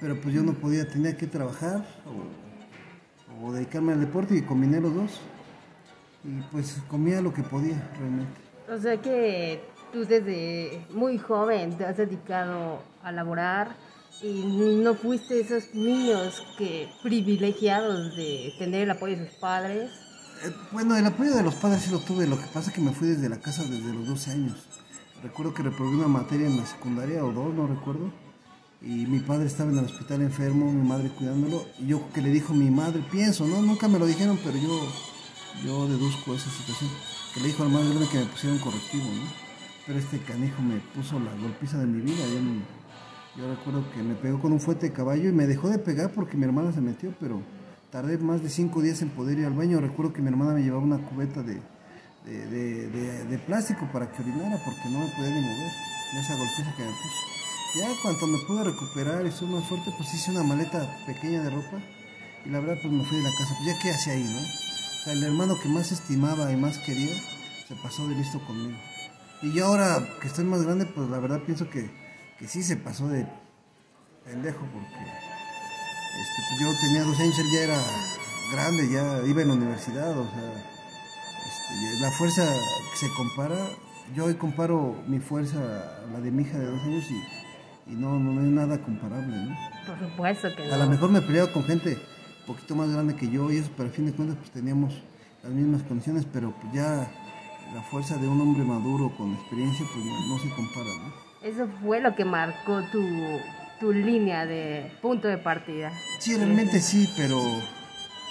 pero 0.00 0.20
pues 0.20 0.34
yo 0.34 0.42
no 0.42 0.54
podía, 0.54 0.88
tenía 0.88 1.16
que 1.16 1.26
trabajar 1.26 1.86
o, 2.06 3.46
o 3.46 3.52
dedicarme 3.52 3.92
al 3.92 4.00
deporte 4.00 4.36
y 4.36 4.42
combiné 4.42 4.80
los 4.80 4.94
dos. 4.94 5.20
Y 6.24 6.40
pues 6.52 6.78
comía 6.88 7.20
lo 7.20 7.32
que 7.32 7.42
podía 7.42 7.90
realmente. 7.98 8.40
O 8.70 8.78
sea 8.78 9.00
que 9.00 9.60
tú 9.92 10.04
desde 10.04 10.86
muy 10.90 11.18
joven 11.18 11.76
te 11.76 11.84
has 11.84 11.96
dedicado 11.96 12.82
a 13.02 13.12
laborar 13.12 13.76
y 14.22 14.80
no 14.82 14.94
fuiste 14.94 15.40
esos 15.40 15.74
niños 15.74 16.42
que 16.56 16.88
privilegiados 17.02 18.16
de 18.16 18.52
tener 18.58 18.82
el 18.82 18.90
apoyo 18.92 19.16
de 19.16 19.28
sus 19.28 19.38
padres. 19.38 19.90
Eh, 20.44 20.52
Bueno, 20.70 20.96
el 20.96 21.04
apoyo 21.06 21.34
de 21.34 21.42
los 21.42 21.54
padres 21.56 21.82
sí 21.82 21.90
lo 21.90 21.98
tuve, 21.98 22.26
lo 22.26 22.38
que 22.38 22.46
pasa 22.46 22.70
es 22.70 22.74
que 22.76 22.80
me 22.80 22.92
fui 22.92 23.08
desde 23.08 23.28
la 23.28 23.38
casa 23.38 23.64
desde 23.64 23.92
los 23.92 24.06
12 24.06 24.30
años. 24.30 24.56
Recuerdo 25.22 25.54
que 25.54 25.62
reprobé 25.62 25.96
una 25.96 26.08
materia 26.08 26.46
en 26.46 26.56
la 26.56 26.66
secundaria 26.66 27.24
o 27.24 27.32
dos, 27.32 27.52
no 27.54 27.66
recuerdo. 27.66 28.12
Y 28.80 29.06
mi 29.06 29.20
padre 29.20 29.46
estaba 29.46 29.70
en 29.70 29.78
el 29.78 29.84
hospital 29.84 30.22
enfermo, 30.22 30.70
mi 30.72 30.86
madre 30.86 31.10
cuidándolo. 31.10 31.64
Y 31.78 31.86
yo 31.86 32.08
que 32.12 32.20
le 32.20 32.30
dijo 32.30 32.52
mi 32.54 32.70
madre, 32.70 33.04
pienso, 33.10 33.46
¿no? 33.46 33.62
Nunca 33.62 33.86
me 33.86 34.00
lo 34.00 34.06
dijeron, 34.06 34.38
pero 34.42 34.58
yo, 34.58 34.80
yo 35.64 35.88
deduzco 35.88 36.34
esa 36.34 36.50
situación. 36.50 36.90
Que 37.34 37.40
le 37.40 37.46
dijo 37.48 37.62
al 37.62 37.70
más 37.70 37.84
grande 37.88 38.06
que 38.08 38.18
me 38.18 38.26
pusiera 38.26 38.54
un 38.54 38.60
correctivo, 38.60 39.04
¿no? 39.04 39.22
Pero 39.86 39.98
este 39.98 40.18
canijo 40.20 40.60
me 40.62 40.76
puso 40.94 41.18
la 41.18 41.32
golpiza 41.34 41.78
de 41.78 41.86
mi 41.86 42.00
vida. 42.02 42.24
Yo, 42.32 42.40
no- 42.40 42.62
yo 43.36 43.48
recuerdo 43.54 43.90
que 43.92 44.02
me 44.02 44.14
pegó 44.14 44.40
con 44.40 44.52
un 44.52 44.60
fuete 44.60 44.88
de 44.88 44.92
caballo 44.92 45.28
y 45.28 45.32
me 45.32 45.46
dejó 45.46 45.68
de 45.70 45.78
pegar 45.78 46.10
porque 46.12 46.36
mi 46.36 46.44
hermana 46.44 46.72
se 46.72 46.80
metió, 46.80 47.14
pero 47.18 47.40
tardé 47.90 48.18
más 48.18 48.42
de 48.42 48.50
cinco 48.50 48.82
días 48.82 49.00
en 49.02 49.08
poder 49.10 49.38
ir 49.38 49.46
al 49.46 49.54
baño. 49.54 49.80
Recuerdo 49.80 50.12
que 50.12 50.20
mi 50.22 50.28
hermana 50.28 50.52
me 50.54 50.62
llevaba 50.62 50.82
una 50.84 50.98
cubeta 50.98 51.42
de 51.42 53.38
plástico 53.46 53.88
para 53.92 54.10
que 54.10 54.22
orinara 54.22 54.56
porque 54.64 54.88
no 54.90 55.00
me 55.00 55.06
podía 55.06 55.30
ni 55.34 55.40
mover 55.40 55.72
de 56.14 56.20
esa 56.20 56.36
golpiza 56.36 56.74
que 56.76 56.82
me 56.84 56.90
puso. 56.90 57.22
Ya 57.80 57.88
cuando 58.02 58.26
me 58.26 58.38
pude 58.46 58.64
recuperar 58.64 59.24
y 59.24 59.28
estuve 59.28 59.50
más 59.52 59.64
fuerte, 59.66 59.90
pues 59.96 60.12
hice 60.14 60.30
una 60.30 60.42
maleta 60.42 60.86
pequeña 61.06 61.42
de 61.42 61.50
ropa 61.50 61.78
y 62.44 62.50
la 62.50 62.60
verdad 62.60 62.76
pues 62.82 62.92
me 62.92 63.02
fui 63.04 63.16
de 63.16 63.22
la 63.24 63.30
casa. 63.30 63.54
Pues 63.56 63.66
ya 63.74 63.78
qué 63.82 63.90
hacía 63.90 64.12
ahí, 64.12 64.24
¿no? 64.24 64.71
O 65.02 65.04
sea, 65.04 65.14
el 65.14 65.24
hermano 65.24 65.58
que 65.60 65.68
más 65.68 65.90
estimaba 65.90 66.52
y 66.52 66.56
más 66.56 66.78
quería 66.78 67.12
se 67.66 67.74
pasó 67.82 68.06
de 68.06 68.14
listo 68.14 68.38
conmigo. 68.46 68.78
Y 69.42 69.52
yo 69.52 69.66
ahora 69.66 69.98
que 70.20 70.28
estoy 70.28 70.44
más 70.44 70.62
grande, 70.62 70.86
pues 70.86 71.10
la 71.10 71.18
verdad 71.18 71.40
pienso 71.44 71.68
que, 71.68 71.90
que 72.38 72.46
sí 72.46 72.62
se 72.62 72.76
pasó 72.76 73.08
de 73.08 73.26
pendejo 74.24 74.60
porque 74.60 75.02
este, 76.20 76.42
pues, 76.50 76.60
yo 76.60 76.80
tenía 76.80 77.02
12 77.02 77.20
años, 77.20 77.38
él 77.40 77.46
ya 77.52 77.60
era 77.64 77.82
grande, 78.52 78.88
ya 78.92 79.26
iba 79.26 79.42
en 79.42 79.48
la 79.48 79.54
universidad, 79.54 80.16
o 80.16 80.30
sea, 80.30 80.52
este, 81.48 82.00
la 82.00 82.10
fuerza 82.12 82.44
que 82.92 82.96
se 82.96 83.12
compara, 83.14 83.56
yo 84.14 84.26
hoy 84.26 84.34
comparo 84.34 85.02
mi 85.08 85.18
fuerza 85.18 85.58
a 85.58 86.12
la 86.12 86.20
de 86.20 86.30
mi 86.30 86.44
hija 86.44 86.58
de 86.58 86.66
12 86.66 86.84
años 86.84 87.04
y, 87.10 87.92
y 87.92 87.94
no, 87.96 88.20
no, 88.20 88.34
no 88.34 88.40
es 88.40 88.52
nada 88.52 88.80
comparable, 88.80 89.36
¿no? 89.36 89.56
Por 89.84 89.98
supuesto 89.98 90.48
que 90.54 90.68
no. 90.68 90.74
A 90.74 90.76
lo 90.76 90.86
mejor 90.86 91.10
me 91.10 91.22
peleaba 91.22 91.52
con 91.52 91.64
gente 91.64 91.98
poquito 92.46 92.74
más 92.74 92.90
grande 92.90 93.14
que 93.16 93.30
yo 93.30 93.50
y 93.50 93.58
eso, 93.58 93.70
pero 93.76 93.88
a 93.88 93.92
fin 93.92 94.06
de 94.06 94.12
cuentas 94.12 94.36
pues 94.38 94.50
teníamos 94.50 94.94
las 95.42 95.52
mismas 95.52 95.82
condiciones, 95.82 96.26
pero 96.32 96.52
pues 96.60 96.72
ya 96.72 97.10
la 97.74 97.82
fuerza 97.82 98.16
de 98.16 98.28
un 98.28 98.40
hombre 98.40 98.64
maduro 98.64 99.14
con 99.16 99.32
experiencia 99.34 99.86
pues 99.92 100.04
no, 100.04 100.28
no 100.28 100.38
se 100.38 100.48
compara, 100.50 100.90
¿no? 101.02 101.48
Eso 101.48 101.68
fue 101.82 102.00
lo 102.00 102.14
que 102.14 102.24
marcó 102.24 102.82
tu, 102.92 103.02
tu 103.80 103.92
línea 103.92 104.46
de 104.46 104.92
punto 105.02 105.26
de 105.26 105.38
partida. 105.38 105.92
Sí, 106.20 106.36
realmente 106.36 106.80
sí, 106.80 107.08
pero 107.16 107.36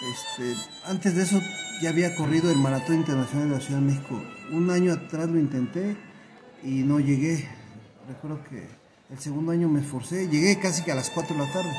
este, 0.10 0.56
antes 0.86 1.16
de 1.16 1.24
eso 1.24 1.42
ya 1.82 1.90
había 1.90 2.16
corrido 2.16 2.50
el 2.52 2.58
Maratón 2.58 2.98
Internacional 2.98 3.50
de 3.50 3.56
la 3.56 3.62
Ciudad 3.62 3.82
de 3.82 3.88
México. 3.88 4.22
Un 4.52 4.70
año 4.70 4.94
atrás 4.94 5.28
lo 5.30 5.40
intenté 5.40 5.98
y 6.64 6.84
no 6.84 7.00
llegué. 7.00 7.50
Recuerdo 8.08 8.44
que 8.50 8.68
el 9.10 9.20
segundo 9.20 9.52
año 9.52 9.68
me 9.68 9.82
esforcé, 9.82 10.30
llegué 10.30 10.58
casi 10.60 10.84
que 10.84 10.92
a 10.92 10.96
las 10.96 11.10
4 11.10 11.36
de 11.36 11.42
la 11.42 11.52
tarde. 11.52 11.72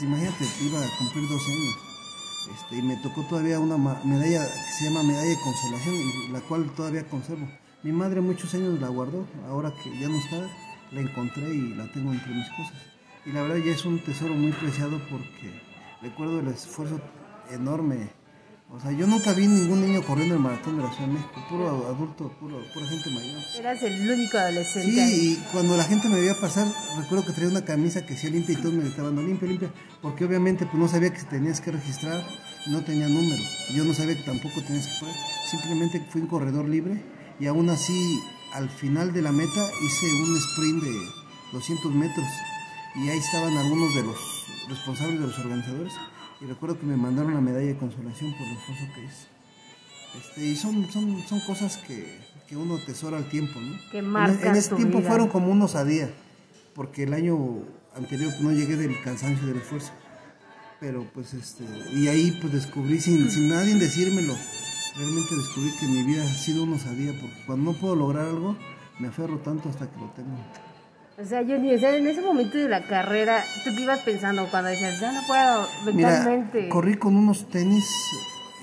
Pues 0.00 0.08
imagínate, 0.08 0.44
iba 0.62 0.78
a 0.78 0.96
cumplir 0.96 1.28
12 1.28 1.52
años. 1.52 1.74
Este, 2.54 2.78
y 2.78 2.82
me 2.82 2.96
tocó 3.02 3.22
todavía 3.24 3.60
una 3.60 3.76
medalla 3.76 4.46
que 4.46 4.72
se 4.72 4.84
llama 4.86 5.02
medalla 5.02 5.28
de 5.28 5.38
consolación 5.40 5.94
y 5.94 6.28
la 6.32 6.40
cual 6.40 6.70
todavía 6.74 7.06
conservo. 7.06 7.46
Mi 7.82 7.92
madre 7.92 8.22
muchos 8.22 8.54
años 8.54 8.80
la 8.80 8.88
guardó, 8.88 9.26
ahora 9.46 9.74
que 9.84 9.90
ya 10.00 10.08
no 10.08 10.16
está, 10.16 10.48
la 10.92 11.00
encontré 11.02 11.54
y 11.54 11.74
la 11.74 11.92
tengo 11.92 12.14
entre 12.14 12.32
mis 12.34 12.48
cosas. 12.48 12.72
Y 13.26 13.32
la 13.32 13.42
verdad 13.42 13.58
ya 13.58 13.72
es 13.72 13.84
un 13.84 14.02
tesoro 14.02 14.32
muy 14.32 14.52
preciado 14.52 14.98
porque 15.10 15.60
recuerdo 16.00 16.40
el 16.40 16.48
esfuerzo 16.48 16.98
enorme. 17.50 18.08
O 18.72 18.78
sea, 18.78 18.92
yo 18.92 19.04
nunca 19.04 19.32
vi 19.32 19.48
ningún 19.48 19.80
niño 19.80 20.00
corriendo 20.02 20.36
el 20.36 20.40
maratón 20.40 20.76
de 20.76 20.84
la 20.84 20.92
Ciudad 20.92 21.08
de 21.08 21.14
México, 21.14 21.44
puro 21.48 21.88
adulto, 21.88 22.30
puro, 22.38 22.62
pura 22.72 22.86
gente 22.86 23.10
mayor. 23.10 23.42
Eras 23.58 23.82
el 23.82 24.08
único 24.08 24.38
adolescente. 24.38 25.06
Sí, 25.08 25.32
y 25.32 25.36
cuando 25.50 25.76
la 25.76 25.82
gente 25.82 26.08
me 26.08 26.20
veía 26.20 26.34
pasar, 26.40 26.68
recuerdo 26.96 27.26
que 27.26 27.32
traía 27.32 27.50
una 27.50 27.64
camisa 27.64 28.06
que 28.06 28.14
decía 28.14 28.30
limpia 28.30 28.52
y 28.52 28.58
todos 28.58 28.72
me 28.72 28.84
gritaban, 28.84 29.16
no, 29.16 29.22
limpia, 29.22 29.48
limpia, 29.48 29.72
porque 30.00 30.24
obviamente 30.24 30.66
pues 30.66 30.78
no 30.78 30.86
sabía 30.86 31.12
que 31.12 31.20
tenías 31.24 31.60
que 31.60 31.72
registrar, 31.72 32.24
no 32.68 32.84
tenía 32.84 33.08
número, 33.08 33.42
yo 33.74 33.84
no 33.84 33.92
sabía 33.92 34.16
que 34.16 34.22
tampoco 34.22 34.62
tenías 34.62 34.86
que 34.86 35.00
poner, 35.00 35.16
simplemente 35.50 36.06
fui 36.08 36.20
un 36.20 36.28
corredor 36.28 36.68
libre, 36.68 37.02
y 37.40 37.46
aún 37.46 37.70
así, 37.70 38.20
al 38.52 38.70
final 38.70 39.12
de 39.12 39.22
la 39.22 39.32
meta, 39.32 39.68
hice 39.84 40.06
un 40.22 40.36
sprint 40.36 40.84
de 40.84 40.92
200 41.54 41.92
metros, 41.92 42.26
y 42.94 43.08
ahí 43.08 43.18
estaban 43.18 43.56
algunos 43.56 43.92
de 43.96 44.04
los 44.04 44.16
responsables 44.68 45.18
de 45.18 45.26
los 45.26 45.38
organizadores, 45.40 45.92
y 46.40 46.46
recuerdo 46.46 46.78
que 46.78 46.86
me 46.86 46.96
mandaron 46.96 47.34
la 47.34 47.40
medalla 47.40 47.66
de 47.66 47.76
consolación 47.76 48.32
por 48.34 48.46
el 48.46 48.52
esfuerzo 48.56 48.84
que 48.94 49.04
hice. 49.04 49.26
Este, 50.18 50.44
y 50.46 50.56
son, 50.56 50.90
son, 50.90 51.22
son 51.28 51.40
cosas 51.40 51.76
que, 51.86 52.18
que 52.48 52.56
uno 52.56 52.78
tesora 52.78 53.16
al 53.18 53.28
tiempo, 53.28 53.60
¿no? 53.60 53.76
Que 53.90 53.98
En- 53.98 54.06
en, 54.06 54.10
marcan 54.10 54.56
ese 54.56 54.70
tu 54.70 54.76
tiempo 54.76 54.98
vida. 54.98 55.08
fueron 55.08 55.28
como 55.28 55.48
unos 55.52 55.74
a 55.76 55.84
día, 55.84 56.10
porque 56.74 57.04
el 57.04 57.14
año 57.14 57.36
anterior 57.94 58.30
pues, 58.32 58.42
no 58.42 58.52
llegué 58.52 58.76
del 58.76 59.00
cansancio 59.02 59.44
y 59.44 59.50
del 59.50 59.58
esfuerzo. 59.58 59.92
Pero 60.80 61.06
pues 61.12 61.34
este, 61.34 61.64
y 61.94 62.08
ahí 62.08 62.36
pues 62.40 62.52
descubrí 62.54 62.98
sin, 63.00 63.30
sin 63.30 63.50
nadie 63.50 63.74
decírmelo, 63.74 64.34
realmente 64.96 65.36
descubrí 65.36 65.70
que 65.78 65.86
mi 65.86 66.02
vida 66.04 66.24
ha 66.24 66.26
sido 66.34 66.62
unos 66.64 66.86
a 66.86 66.92
día, 66.92 67.12
porque 67.20 67.36
cuando 67.46 67.72
no 67.72 67.78
puedo 67.78 67.94
lograr 67.94 68.26
algo, 68.28 68.56
me 68.98 69.08
aferro 69.08 69.38
tanto 69.40 69.68
hasta 69.68 69.90
que 69.90 69.98
lo 70.00 70.06
tengo. 70.12 70.38
O 71.20 71.24
sea, 71.26 71.40
Johnny, 71.46 71.74
o 71.74 71.78
sea, 71.78 71.96
en 71.96 72.06
ese 72.06 72.22
momento 72.22 72.56
de 72.56 72.68
la 72.68 72.86
carrera, 72.86 73.44
¿tú 73.64 73.70
qué 73.76 73.82
ibas 73.82 74.00
pensando 74.00 74.46
cuando 74.50 74.70
decías, 74.70 75.00
ya 75.00 75.12
no 75.12 75.20
puedo 75.26 75.68
Mira, 75.94 76.08
mentalmente? 76.10 76.68
corrí 76.68 76.96
con 76.96 77.16
unos 77.16 77.48
tenis 77.50 77.84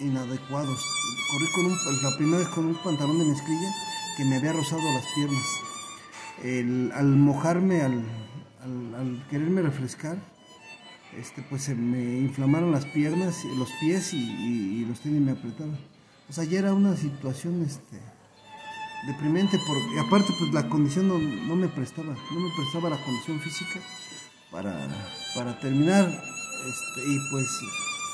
inadecuados. 0.01 0.83
Corrí 1.31 1.45
con 1.53 1.65
un, 1.67 2.01
la 2.03 2.17
primera 2.17 2.37
vez 2.39 2.47
con 2.49 2.65
un 2.65 2.75
pantalón 2.75 3.19
de 3.19 3.25
mezclilla 3.25 3.69
que 4.17 4.25
me 4.25 4.37
había 4.37 4.53
rozado 4.53 4.81
las 4.93 5.05
piernas. 5.13 5.43
El- 6.43 6.91
al 6.95 7.05
mojarme, 7.15 7.81
al, 7.81 8.03
al- 8.63 8.95
al 8.95 9.27
quererme 9.29 9.61
refrescar, 9.61 10.17
este, 11.17 11.41
pues 11.43 11.63
se 11.63 11.75
me 11.75 11.99
inflamaron 12.19 12.71
las 12.71 12.85
piernas, 12.85 13.43
los 13.57 13.69
pies 13.79 14.13
y, 14.13 14.17
y- 14.17 14.81
y 14.81 14.85
los 14.85 14.99
tenis 15.01 15.21
me 15.21 15.31
apretaban. 15.33 15.77
O 16.29 16.33
sea, 16.33 16.43
ya 16.43 16.59
era 16.59 16.73
una 16.73 16.95
situación 16.95 17.63
este, 17.63 17.97
deprimente, 19.07 19.57
porque 19.65 19.99
aparte 19.99 20.33
pues 20.37 20.53
la 20.53 20.67
condición 20.69 21.07
no, 21.07 21.17
no 21.17 21.55
me 21.55 21.67
prestaba, 21.69 22.13
no 22.13 22.39
me 22.39 22.49
prestaba 22.55 22.89
la 22.89 23.03
condición 23.03 23.39
física 23.39 23.79
para, 24.51 24.87
para 25.33 25.57
terminar 25.59 26.05
este, 26.05 27.01
y 27.09 27.17
pues 27.31 27.47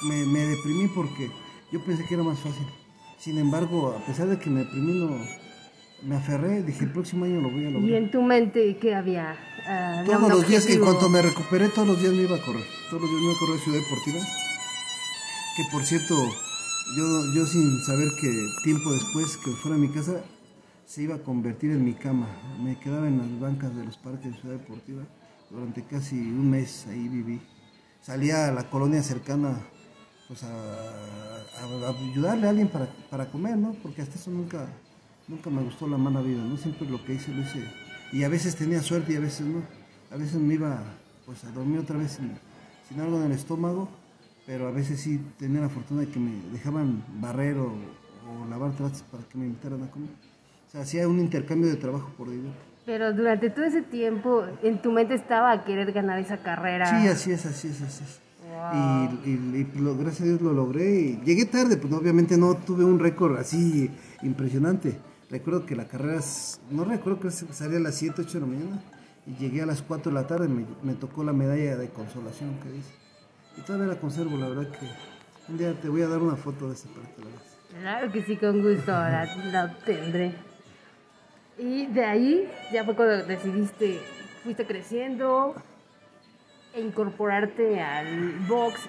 me, 0.04 0.24
me 0.26 0.40
deprimí 0.46 0.88
porque 0.88 1.32
yo 1.72 1.84
pensé 1.84 2.06
que 2.06 2.14
era 2.14 2.24
más 2.24 2.40
fácil. 2.40 2.66
Sin 3.18 3.38
embargo, 3.38 3.98
a 4.00 4.06
pesar 4.06 4.28
de 4.28 4.38
que 4.38 4.50
me 4.50 4.60
deprimí, 4.62 4.94
no, 5.00 5.18
me 6.04 6.16
aferré, 6.16 6.62
dije 6.64 6.84
el 6.84 6.92
próximo 6.92 7.26
año 7.26 7.42
lo 7.42 7.50
voy 7.50 7.66
a 7.66 7.70
¿Y 7.70 7.74
lograr. 7.74 7.92
en 7.94 8.12
tu 8.12 8.22
mente 8.22 8.78
qué 8.78 8.94
había? 8.94 9.38
¿había 9.66 10.04
Todos 10.04 10.30
los 10.30 10.48
días, 10.48 10.68
en 10.68 10.82
cuanto 10.82 11.10
me 11.10 11.22
recuperé, 11.22 11.70
todos 11.70 11.88
los 11.88 12.02
días 12.02 12.14
me 12.14 12.24
iba 12.24 12.36
a 12.36 12.42
correr. 12.42 12.66
Todos 12.90 13.04
los 13.04 13.10
días 13.10 13.22
me 13.22 13.28
iba 13.28 13.36
a 13.36 13.40
correr 13.40 13.56
a 13.60 13.64
Ciudad 13.64 13.80
Deportiva. 13.80 14.20
Que 15.56 15.64
por 15.72 15.84
cierto, 15.84 16.16
yo, 16.98 17.34
yo 17.34 17.46
sin 17.46 17.80
saber 17.84 18.10
que 18.20 18.30
tiempo 18.64 18.92
después 18.92 19.38
que 19.38 19.52
fuera 19.52 19.78
a 19.78 19.80
mi 19.80 19.88
casa, 19.88 20.22
se 20.94 21.02
iba 21.02 21.16
a 21.16 21.24
convertir 21.24 21.72
en 21.72 21.84
mi 21.84 21.94
cama. 21.94 22.28
Me 22.62 22.78
quedaba 22.78 23.08
en 23.08 23.18
las 23.18 23.40
bancas 23.40 23.76
de 23.76 23.84
los 23.84 23.98
parques 23.98 24.32
de 24.32 24.40
Ciudad 24.40 24.58
Deportiva. 24.58 25.02
Durante 25.50 25.82
casi 25.82 26.16
un 26.16 26.52
mes 26.52 26.86
ahí 26.88 27.08
viví. 27.08 27.42
Salía 28.00 28.50
a 28.50 28.52
la 28.52 28.70
colonia 28.70 29.02
cercana 29.02 29.58
pues 30.28 30.44
a, 30.44 31.90
ayudarle 31.90 32.46
a 32.46 32.52
alguien 32.52 32.68
para, 32.68 32.86
para 33.10 33.26
comer, 33.26 33.58
¿no? 33.58 33.74
Porque 33.82 34.04
hasta 34.04 34.20
eso 34.20 34.30
nunca, 34.30 34.68
nunca 35.28 35.50
me 35.50 35.64
gustó 35.64 35.88
la 35.88 35.98
mala 35.98 36.22
vida, 36.22 36.44
¿no? 36.44 36.58
Siempre 36.58 36.88
lo 36.88 37.04
que 37.04 37.16
hice 37.16 37.34
lo 37.34 37.42
hice. 37.42 37.64
Y 38.12 38.24
a 38.24 38.30
veces 38.30 38.56
tenía 38.56 38.84
suerte 38.84 39.14
y 39.14 39.16
a 39.16 39.20
veces 39.20 39.48
no. 39.48 39.64
A 40.12 40.16
veces 40.18 40.36
me 40.36 40.54
iba 40.54 40.80
pues 41.26 41.44
a 41.44 41.52
dormir 41.54 41.80
otra 41.80 41.98
vez 41.98 42.20
sin, 42.20 43.00
algo 43.00 43.18
en 43.18 43.24
el 43.24 43.32
estómago, 43.32 43.90
pero 44.46 44.68
a 44.68 44.72
veces 44.72 45.02
sí 45.02 45.20
tenía 45.40 45.62
la 45.62 45.70
fortuna 45.70 46.02
de 46.02 46.10
que 46.10 46.20
me 46.20 46.40
dejaban 46.52 47.04
barrer 47.20 47.58
o, 47.58 47.74
o 48.30 48.46
lavar 48.48 48.74
trastes 48.74 49.02
para 49.02 49.24
que 49.24 49.40
me 49.40 49.48
invitaran 49.48 49.82
a 49.82 49.90
comer. 49.90 50.33
Sea, 50.74 50.82
hacía 50.82 51.08
un 51.08 51.20
intercambio 51.20 51.70
de 51.70 51.76
trabajo 51.76 52.12
por 52.18 52.30
dinero. 52.32 52.54
Pero 52.86 53.14
durante 53.14 53.52
todo 53.52 53.64
ese 53.66 53.84
tiempo, 53.84 54.44
en 54.64 54.82
tu 54.82 54.92
mente 54.92 55.14
estaba 55.14 55.64
querer 55.64 55.92
ganar 55.94 56.18
esa 56.20 56.38
carrera. 56.38 56.88
Sí, 57.00 57.08
así 57.08 57.32
es, 57.32 57.46
así 57.46 57.68
es, 57.68 57.82
así 57.84 58.04
es. 58.04 58.20
Y, 58.74 59.30
y- 59.30 59.72
y 59.76 59.80
lo- 59.80 59.96
gracias 59.96 60.22
a 60.22 60.26
Dios 60.26 60.42
lo 60.42 60.52
logré. 60.52 61.20
Llegué 61.24 61.46
tarde, 61.46 61.78
pues 61.78 61.94
obviamente 61.94 62.38
no 62.38 62.56
tuve 62.56 62.84
un 62.84 62.98
récord 63.00 63.38
así 63.38 63.90
impresionante. 64.24 64.98
Recuerdo 65.30 65.66
que 65.66 65.76
la 65.76 65.88
carrera, 65.88 66.20
no 66.72 66.84
recuerdo 66.86 67.20
que 67.20 67.30
salía 67.32 67.78
a 67.78 67.82
las 67.82 67.96
7, 67.96 68.22
8 68.24 68.34
de 68.34 68.40
la 68.42 68.46
mañana 68.48 68.82
y 69.28 69.36
llegué 69.36 69.62
a 69.62 69.66
las 69.68 69.82
4 69.84 70.12
de 70.12 70.16
la 70.20 70.26
tarde, 70.28 70.48
me, 70.48 70.66
me 70.82 70.94
tocó 70.96 71.24
la 71.24 71.34
medalla 71.34 71.78
de 71.78 71.90
consolación 71.90 72.56
que 72.64 72.70
dice. 72.72 72.92
Y 73.58 73.62
todavía 73.62 73.88
la 73.94 74.00
conservo, 74.00 74.38
la 74.38 74.50
verdad 74.50 74.68
que 74.72 74.88
un 75.52 75.58
día 75.60 75.74
te 75.80 75.88
voy 75.90 76.02
a 76.02 76.08
dar 76.08 76.20
una 76.20 76.36
foto 76.36 76.68
de 76.68 76.74
esa 76.74 76.90
parte. 76.90 77.22
Claro 77.80 78.12
que 78.12 78.24
sí, 78.24 78.38
con 78.38 78.62
gusto, 78.62 78.92
la, 78.92 79.26
la 79.52 79.66
obtendré. 79.66 80.34
Y 81.58 81.86
de 81.88 82.06
ahí 82.06 82.50
ya 82.72 82.84
fue 82.84 82.96
cuando 82.96 83.26
decidiste, 83.26 84.02
fuiste 84.44 84.66
creciendo 84.66 85.56
e 86.74 86.82
incorporarte 86.82 87.82
al 87.82 88.40
box. 88.48 88.82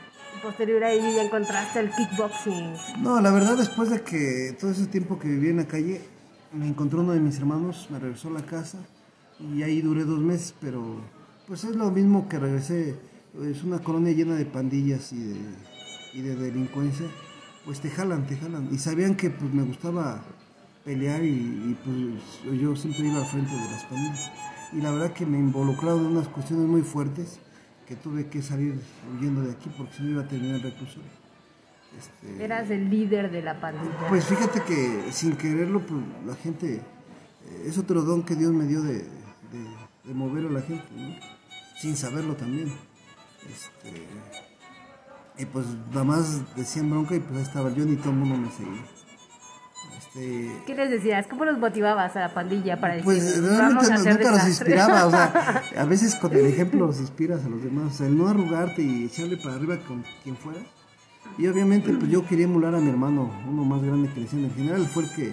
Posterior 0.42 0.82
a 0.82 0.90
ello 0.90 1.14
ya 1.14 1.22
encontraste 1.22 1.80
el 1.80 1.90
kickboxing. 1.90 2.74
No, 3.00 3.20
la 3.20 3.30
verdad 3.30 3.56
después 3.56 3.90
de 3.90 4.02
que 4.02 4.56
todo 4.58 4.70
ese 4.72 4.86
tiempo 4.86 5.18
que 5.18 5.28
viví 5.28 5.50
en 5.50 5.58
la 5.58 5.66
calle, 5.66 6.00
me 6.52 6.66
encontró 6.66 7.00
uno 7.00 7.12
de 7.12 7.20
mis 7.20 7.38
hermanos, 7.38 7.88
me 7.90 7.98
regresó 7.98 8.28
a 8.28 8.32
la 8.32 8.42
casa 8.42 8.78
y 9.38 9.62
ahí 9.62 9.80
duré 9.80 10.04
dos 10.04 10.20
meses, 10.20 10.54
pero 10.60 11.00
pues 11.46 11.64
es 11.64 11.76
lo 11.76 11.90
mismo 11.90 12.28
que 12.28 12.38
regresé, 12.38 12.96
es 13.42 13.62
una 13.62 13.78
colonia 13.80 14.12
llena 14.12 14.34
de 14.34 14.44
pandillas 14.44 15.12
y 15.12 15.22
de, 15.22 15.36
y 16.14 16.22
de 16.22 16.34
delincuencia, 16.36 17.06
pues 17.64 17.80
te 17.80 17.90
jalan, 17.90 18.26
te 18.26 18.36
jalan. 18.36 18.68
Y 18.72 18.78
sabían 18.78 19.16
que 19.16 19.30
pues 19.30 19.52
me 19.52 19.62
gustaba 19.62 20.22
pelear 20.84 21.24
y, 21.24 21.28
y, 21.28 21.78
pues 21.84 22.60
yo 22.60 22.76
siempre 22.76 23.06
iba 23.06 23.18
al 23.18 23.26
frente 23.26 23.52
de 23.52 23.70
las 23.70 23.84
pandillas. 23.84 24.30
Y 24.72 24.80
la 24.80 24.90
verdad 24.90 25.12
que 25.12 25.24
me 25.26 25.38
involucraron 25.38 26.00
en 26.00 26.06
unas 26.16 26.28
cuestiones 26.28 26.66
muy 26.66 26.82
fuertes 26.82 27.38
que 27.86 27.96
tuve 27.96 28.26
que 28.28 28.42
salir 28.42 28.80
huyendo 29.16 29.42
de 29.42 29.52
aquí 29.52 29.70
porque 29.76 29.92
si 29.94 30.02
no 30.02 30.10
iba 30.10 30.22
a 30.22 30.28
terminar 30.28 30.56
el 30.56 30.62
reclusorio. 30.62 31.08
Este, 31.98 32.44
Eras 32.44 32.70
el 32.70 32.90
líder 32.90 33.30
de 33.30 33.40
la 33.42 33.60
pandilla. 33.60 34.08
pues 34.08 34.24
fíjate 34.24 34.62
que 34.62 35.12
sin 35.12 35.36
quererlo, 35.36 35.80
pues 35.86 36.02
la 36.26 36.34
gente, 36.34 36.74
eh, 36.76 37.64
es 37.66 37.78
otro 37.78 38.02
don 38.02 38.24
que 38.24 38.34
Dios 38.34 38.52
me 38.52 38.64
dio 38.66 38.82
de, 38.82 38.94
de- 38.94 39.84
de 40.04 40.12
mover 40.14 40.46
a 40.46 40.50
la 40.50 40.60
gente, 40.60 40.84
¿no? 40.96 41.14
Sin 41.80 41.96
saberlo 41.96 42.34
también. 42.34 42.66
Este, 43.48 44.06
y 45.38 45.46
pues 45.46 45.66
nada 45.90 46.04
más 46.04 46.54
decían 46.56 46.90
bronca 46.90 47.14
y 47.14 47.20
pues 47.20 47.36
ahí 47.36 47.42
estaba 47.42 47.70
yo 47.72 47.84
y 47.84 47.96
todo 47.96 48.10
el 48.10 48.16
mundo 48.16 48.36
me 48.38 48.50
seguía. 48.50 48.82
Este, 50.14 50.62
¿Qué 50.66 50.74
les 50.74 50.90
decías? 50.90 51.26
¿Cómo 51.26 51.44
los 51.44 51.58
motivabas 51.58 52.14
a 52.16 52.20
la 52.20 52.34
pandilla 52.34 52.78
para 52.80 52.94
decir, 52.94 53.04
pues 53.04 53.42
vamos 53.42 53.84
a 53.90 53.94
no- 53.94 54.00
hacer 54.00 54.14
nunca 54.16 54.30
los 54.30 54.44
desastre"? 54.44 54.70
inspiraba, 54.74 55.06
o 55.06 55.10
sea, 55.10 55.62
a 55.76 55.84
veces 55.84 56.14
con 56.16 56.32
el 56.34 56.46
ejemplo 56.46 56.86
los 56.86 57.00
inspiras 57.00 57.44
a 57.44 57.48
los 57.48 57.62
demás, 57.64 57.94
o 57.94 57.96
sea, 57.96 58.06
el 58.06 58.16
no 58.16 58.28
arrugarte 58.28 58.80
y 58.82 59.04
echarle 59.06 59.36
para 59.38 59.56
arriba 59.56 59.76
con 59.88 60.04
quien 60.22 60.36
fuera. 60.36 60.60
Y 61.38 61.46
obviamente 61.48 61.92
pues 61.92 62.08
yo 62.10 62.24
quería 62.26 62.44
emular 62.44 62.74
a 62.74 62.78
mi 62.78 62.90
hermano, 62.90 63.30
uno 63.48 63.64
más 63.64 63.82
grande 63.82 64.08
que 64.10 64.16
le 64.16 64.22
decían, 64.26 64.44
el 64.44 64.52
general 64.52 64.86
fue 64.86 65.04
el 65.04 65.10
que, 65.14 65.32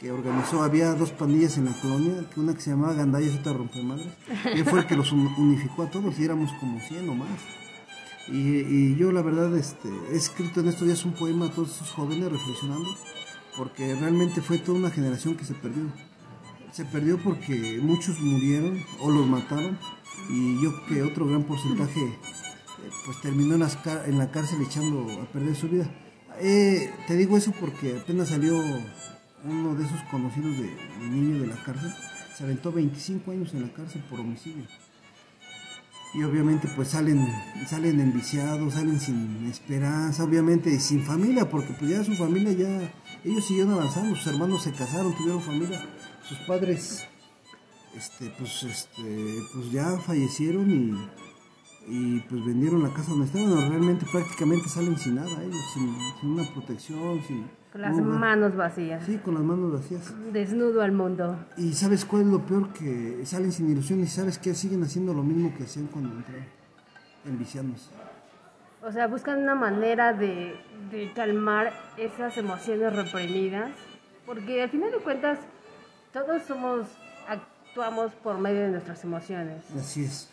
que 0.00 0.10
organizó, 0.10 0.62
había 0.64 0.92
dos 0.94 1.12
pandillas 1.12 1.56
en 1.58 1.66
la 1.66 1.72
colonia, 1.80 2.14
que 2.34 2.40
una 2.40 2.54
que 2.54 2.60
se 2.62 2.70
llamaba 2.70 2.94
Gandaya 2.94 3.26
y 3.30 3.38
otra 3.38 3.52
Rompemadres, 3.52 4.08
y 4.54 4.58
él 4.58 4.64
fue 4.64 4.80
el 4.80 4.86
que 4.86 4.96
los 4.96 5.12
un- 5.12 5.32
unificó 5.38 5.82
a 5.84 5.90
todos 5.90 6.18
y 6.18 6.24
éramos 6.24 6.50
como 6.58 6.80
100 6.80 7.08
o 7.10 7.14
más. 7.14 7.28
Y, 8.28 8.38
y 8.58 8.96
yo 8.96 9.12
la 9.12 9.22
verdad 9.22 9.54
este, 9.56 9.88
he 10.12 10.16
escrito 10.16 10.60
en 10.60 10.68
estos 10.68 10.86
días 10.86 11.04
un 11.04 11.12
poema 11.12 11.46
a 11.46 11.50
todos 11.50 11.76
esos 11.76 11.90
jóvenes 11.92 12.30
reflexionando, 12.32 12.88
porque 13.60 13.94
realmente 13.94 14.40
fue 14.40 14.56
toda 14.56 14.78
una 14.78 14.90
generación 14.90 15.36
que 15.36 15.44
se 15.44 15.52
perdió. 15.52 15.82
Se 16.72 16.86
perdió 16.86 17.18
porque 17.18 17.78
muchos 17.82 18.18
murieron 18.18 18.82
o 19.00 19.10
los 19.10 19.26
mataron 19.26 19.78
y 20.30 20.62
yo 20.62 20.70
creo 20.86 21.04
que 21.04 21.12
otro 21.12 21.26
gran 21.26 21.42
porcentaje 21.42 22.00
eh, 22.00 22.90
pues 23.04 23.20
terminó 23.20 23.56
en, 23.56 24.18
la 24.18 24.30
cárcel 24.30 24.62
echando 24.62 25.06
a 25.20 25.26
perder 25.30 25.54
su 25.54 25.68
vida. 25.68 25.90
Eh, 26.40 26.90
te 27.06 27.16
digo 27.18 27.36
eso 27.36 27.52
porque 27.60 27.98
apenas 27.98 28.30
salió 28.30 28.58
uno 29.44 29.74
de 29.74 29.84
esos 29.84 30.00
conocidos 30.10 30.56
de, 30.56 30.64
de 30.64 31.10
niño 31.10 31.42
de 31.42 31.48
la 31.48 31.62
cárcel, 31.62 31.92
se 32.34 32.44
aventó 32.44 32.72
25 32.72 33.30
años 33.30 33.52
en 33.52 33.60
la 33.60 33.72
cárcel 33.74 34.02
por 34.08 34.20
homicidio 34.20 34.64
y 36.14 36.22
obviamente 36.22 36.68
pues 36.74 36.88
salen 36.88 37.26
salen 37.66 38.00
enviciados, 38.00 38.74
salen 38.74 38.98
sin 39.00 39.46
esperanza, 39.48 40.24
obviamente 40.24 40.78
sin 40.80 41.02
familia, 41.02 41.48
porque 41.48 41.72
pues 41.78 41.90
ya 41.90 42.04
su 42.04 42.14
familia 42.14 42.52
ya 42.52 42.92
ellos 43.24 43.44
siguieron 43.46 43.74
avanzando, 43.74 44.16
sus 44.16 44.26
hermanos 44.26 44.62
se 44.62 44.72
casaron, 44.72 45.14
tuvieron 45.14 45.42
familia, 45.42 45.80
sus 46.22 46.38
padres 46.38 47.04
este 47.96 48.30
pues 48.38 48.62
este 48.62 49.38
pues 49.52 49.70
ya 49.72 49.98
fallecieron 49.98 50.70
y 50.70 51.30
y 51.88 52.20
pues 52.20 52.44
vendieron 52.44 52.82
la 52.82 52.92
casa 52.92 53.10
donde 53.10 53.26
estaban, 53.26 53.52
o 53.52 53.68
realmente 53.68 54.06
prácticamente 54.10 54.68
salen 54.68 54.96
sin 54.98 55.16
nada 55.16 55.42
ellos, 55.42 55.64
sin 55.74 56.30
una 56.30 56.44
protección, 56.52 57.22
sin 57.26 57.50
Con 57.72 57.82
las 57.82 57.92
hogar. 57.92 58.04
manos 58.04 58.56
vacías. 58.56 59.04
Sí, 59.04 59.18
con 59.18 59.34
las 59.34 59.42
manos 59.44 59.72
vacías. 59.72 60.12
Desnudo 60.32 60.82
al 60.82 60.92
mundo. 60.92 61.36
Y 61.56 61.72
sabes 61.74 62.04
cuál 62.04 62.22
es 62.22 62.28
lo 62.28 62.40
peor 62.40 62.72
que 62.72 63.20
salen 63.24 63.52
sin 63.52 63.70
ilusión 63.70 64.00
y 64.00 64.06
sabes 64.06 64.38
que 64.38 64.54
siguen 64.54 64.82
haciendo 64.82 65.14
lo 65.14 65.22
mismo 65.22 65.54
que 65.56 65.64
hacían 65.64 65.86
cuando 65.86 66.16
entraron, 66.16 66.44
enviciándose. 67.24 67.90
O 68.82 68.90
sea, 68.90 69.06
buscan 69.06 69.42
una 69.42 69.54
manera 69.54 70.12
de, 70.12 70.56
de 70.90 71.12
calmar 71.14 71.72
esas 71.96 72.36
emociones 72.38 72.94
reprimidas. 72.96 73.70
Porque 74.26 74.62
al 74.62 74.70
final 74.70 74.90
de 74.90 74.98
cuentas, 74.98 75.38
todos 76.12 76.42
somos, 76.42 76.86
actuamos 77.28 78.12
por 78.14 78.38
medio 78.38 78.62
de 78.62 78.68
nuestras 78.70 79.02
emociones. 79.04 79.62
Así 79.78 80.04
es. 80.04 80.28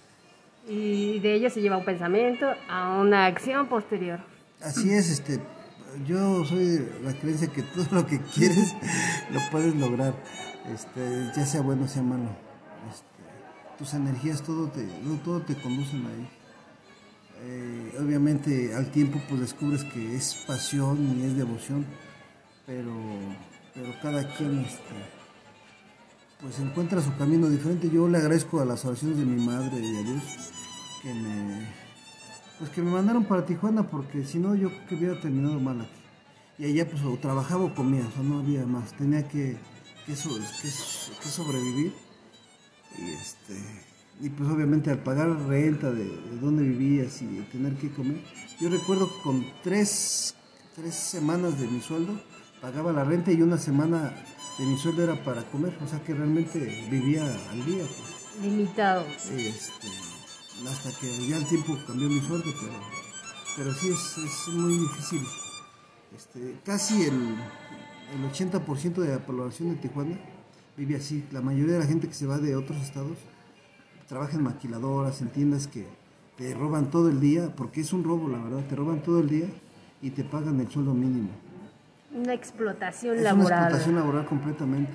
Y 0.67 1.19
de 1.19 1.33
ello 1.35 1.49
se 1.49 1.61
lleva 1.61 1.77
un 1.77 1.85
pensamiento 1.85 2.47
a 2.69 2.97
una 2.99 3.25
acción 3.25 3.67
posterior. 3.67 4.19
Así 4.61 4.91
es, 4.91 5.09
este, 5.09 5.39
yo 6.05 6.45
soy 6.45 6.65
de 6.65 6.99
la 7.03 7.13
creencia 7.13 7.47
que 7.47 7.63
todo 7.63 7.85
lo 7.91 8.05
que 8.05 8.19
quieres 8.35 8.75
lo 9.31 9.39
puedes 9.51 9.75
lograr, 9.75 10.13
este, 10.73 11.31
ya 11.35 11.45
sea 11.45 11.61
bueno 11.61 11.85
o 11.85 11.87
sea 11.87 12.03
malo. 12.03 12.29
Este, 12.89 13.77
tus 13.77 13.93
energías 13.93 14.41
todo 14.43 14.67
te, 14.67 14.85
todo 15.23 15.41
te 15.41 15.55
conducen 15.55 16.05
ahí. 16.05 16.29
Eh, 17.39 17.97
obviamente 17.99 18.73
al 18.73 18.89
tiempo 18.91 19.21
pues 19.29 19.41
descubres 19.41 19.83
que 19.83 20.15
es 20.15 20.35
pasión 20.47 21.19
y 21.19 21.25
es 21.25 21.37
devoción, 21.37 21.85
pero, 22.65 22.93
pero 23.73 23.93
cada 24.01 24.27
quien 24.35 24.59
este, 24.59 24.95
pues 26.41 26.59
encuentra 26.59 27.01
su 27.01 27.15
camino 27.15 27.47
diferente. 27.49 27.89
Yo 27.89 28.07
le 28.07 28.17
agradezco 28.17 28.59
a 28.59 28.65
las 28.65 28.83
oraciones 28.85 29.17
de 29.17 29.25
mi 29.25 29.43
madre 29.45 29.79
y 29.79 29.97
a 29.97 30.01
Dios 30.03 30.23
que 31.03 31.13
me 31.13 31.86
pues 32.57 32.71
que 32.71 32.81
me 32.81 32.91
mandaron 32.91 33.25
para 33.25 33.45
Tijuana 33.45 33.87
porque 33.87 34.25
si 34.25 34.39
no 34.39 34.55
yo 34.55 34.69
creo 34.69 34.87
que 34.87 34.95
hubiera 34.95 35.19
terminado 35.19 35.59
mal 35.59 35.81
aquí. 35.81 35.91
Y 36.59 36.65
allá 36.65 36.89
pues 36.89 37.03
o 37.03 37.15
trabajaba 37.17 37.65
o 37.65 37.75
comía, 37.75 38.05
o 38.07 38.11
sea, 38.11 38.23
no 38.23 38.39
había 38.39 38.65
más. 38.65 38.93
Tenía 38.93 39.27
que, 39.27 39.57
que, 40.05 40.13
que, 40.13 41.29
sobrevivir. 41.29 41.93
Y 42.97 43.11
este 43.11 43.87
y 44.19 44.29
pues 44.29 44.49
obviamente 44.49 44.89
al 44.89 45.03
pagar 45.03 45.29
renta 45.47 45.91
de, 45.91 46.05
de 46.05 46.39
donde 46.41 46.63
vivías 46.63 47.21
y 47.21 47.27
tener 47.51 47.75
que 47.75 47.91
comer. 47.91 48.23
Yo 48.59 48.69
recuerdo 48.69 49.07
que 49.07 49.21
con 49.21 49.45
tres, 49.63 50.33
tres 50.75 50.95
semanas 50.95 51.59
de 51.59 51.67
mi 51.67 51.79
sueldo 51.81 52.19
pagaba 52.59 52.91
la 52.91 53.03
renta 53.03 53.31
y 53.31 53.41
una 53.43 53.59
semana 53.59 54.15
de 54.57 54.65
mi 54.65 54.77
sueldo 54.77 55.03
era 55.03 55.23
para 55.23 55.43
comer. 55.43 55.77
O 55.83 55.87
sea 55.87 56.03
que 56.03 56.15
realmente 56.15 56.87
vivía 56.89 57.23
al 57.51 57.65
día. 57.65 57.83
Pues. 57.83 58.41
Limitado. 58.41 59.05
Este, 59.35 59.87
hasta 60.65 60.91
que 60.99 61.27
ya 61.27 61.37
el 61.37 61.45
tiempo 61.45 61.77
cambió 61.85 62.09
mi 62.09 62.19
suerte, 62.21 62.49
pero, 62.59 62.73
pero 63.55 63.73
sí 63.73 63.89
es, 63.89 64.17
es 64.17 64.53
muy 64.53 64.77
difícil. 64.77 65.21
Este, 66.15 66.59
casi 66.63 67.03
el, 67.03 67.35
el 68.15 68.31
80% 68.31 68.93
de 68.95 69.09
la 69.09 69.19
población 69.19 69.69
de 69.69 69.75
Tijuana 69.75 70.17
vive 70.75 70.95
así. 70.95 71.23
La 71.31 71.41
mayoría 71.41 71.73
de 71.73 71.79
la 71.79 71.85
gente 71.85 72.07
que 72.07 72.13
se 72.13 72.25
va 72.25 72.37
de 72.37 72.55
otros 72.55 72.81
estados 72.81 73.17
trabaja 74.07 74.37
en 74.37 74.43
maquiladoras, 74.43 75.21
en 75.21 75.29
tiendas 75.29 75.67
que 75.67 75.85
te 76.37 76.53
roban 76.53 76.89
todo 76.89 77.09
el 77.09 77.19
día, 77.19 77.53
porque 77.55 77.81
es 77.81 77.93
un 77.93 78.03
robo, 78.03 78.29
la 78.29 78.37
verdad, 78.37 78.65
te 78.67 78.75
roban 78.75 79.01
todo 79.01 79.19
el 79.19 79.29
día 79.29 79.47
y 80.01 80.11
te 80.11 80.23
pagan 80.23 80.59
el 80.59 80.69
sueldo 80.69 80.93
mínimo. 80.93 81.29
Una 82.13 82.33
explotación 82.33 83.17
es 83.17 83.23
laboral. 83.23 83.45
Una 83.45 83.57
explotación 83.57 83.95
laboral 83.95 84.25
completamente. 84.25 84.93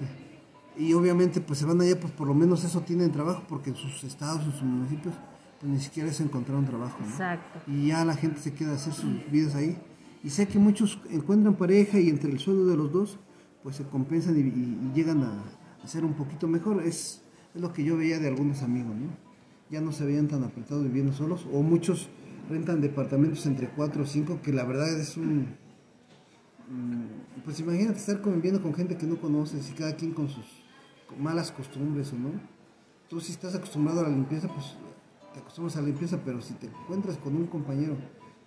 Y 0.79 0.95
obviamente 0.95 1.41
pues 1.41 1.59
se 1.59 1.67
van 1.67 1.81
allá, 1.81 2.01
pues 2.01 2.13
por 2.13 2.27
lo 2.27 2.35
menos 2.35 2.65
eso 2.65 2.81
tienen 2.81 3.13
trabajo, 3.13 3.43
porque 3.49 3.71
en 3.71 3.77
sus 3.77 4.03
estados, 4.05 4.43
en 4.43 4.53
sus 4.53 4.63
municipios, 4.63 5.15
ni 5.63 5.79
siquiera 5.81 6.11
es 6.11 6.21
encontrar 6.21 6.59
un 6.59 6.67
trabajo. 6.67 6.99
Exacto. 7.05 7.61
Y 7.67 7.89
ya 7.89 8.05
la 8.05 8.15
gente 8.15 8.41
se 8.41 8.53
queda 8.53 8.73
a 8.73 8.75
hacer 8.75 8.93
sus 8.93 9.31
vidas 9.31 9.55
ahí. 9.55 9.77
Y 10.25 10.31
sé 10.31 10.47
que 10.47 10.59
muchos 10.59 11.01
encuentran 11.11 11.55
pareja 11.55 11.99
y 11.99 12.09
entre 12.09 12.31
el 12.31 12.39
sueldo 12.39 12.67
de 12.67 12.77
los 12.77 12.93
dos, 12.93 13.19
pues 13.63 13.77
se 13.77 13.85
compensan 13.85 14.37
y, 14.39 14.95
llegan 14.95 15.23
a, 15.23 15.43
ser 15.87 16.05
un 16.05 16.15
poquito 16.15 16.47
mejor. 16.49 16.83
Es, 16.83 17.23
es, 17.55 17.61
lo 17.61 17.73
que 17.73 17.85
yo 17.85 17.97
veía 17.97 18.19
de 18.19 18.29
algunos 18.29 18.63
amigos, 18.63 18.95
¿no? 18.95 19.09
Ya 19.71 19.81
no 19.81 19.93
se 19.93 20.05
veían 20.05 20.29
tan 20.29 20.45
apretados 20.45 20.85
viviendo 20.85 21.13
solos, 21.13 21.47
o 21.53 21.63
muchos 21.63 22.09
rentan 22.49 22.81
departamentos 22.81 23.47
entre 23.47 23.69
cuatro 23.69 24.03
o 24.03 24.07
cinco, 24.07 24.41
que 24.43 24.53
la 24.53 24.65
verdad 24.65 24.93
es 24.99 25.17
un... 25.17 25.57
Mm, 26.69 27.43
pues 27.45 27.59
imagínate 27.61 27.99
estar 27.99 28.21
conviviendo 28.21 28.63
con 28.63 28.75
gente 28.75 28.97
que 28.97 29.07
no 29.07 29.21
conoces 29.21 29.69
y 29.71 29.73
cada 29.73 29.97
quien 29.97 30.13
con 30.13 30.29
sus 30.29 30.45
malas 31.19 31.51
costumbres 31.51 32.13
o 32.13 32.17
no. 32.17 32.31
Tú 33.09 33.21
si 33.21 33.33
estás 33.33 33.55
acostumbrado 33.55 34.01
a 34.01 34.03
la 34.05 34.11
limpieza, 34.11 34.49
pues 34.49 34.77
te 35.33 35.41
acostumbras 35.41 35.77
a 35.77 35.81
la 35.81 35.87
limpieza, 35.87 36.19
pero 36.25 36.41
si 36.41 36.55
te 36.55 36.67
encuentras 36.67 37.17
con 37.19 37.37
un 37.37 37.47
compañero 37.47 37.97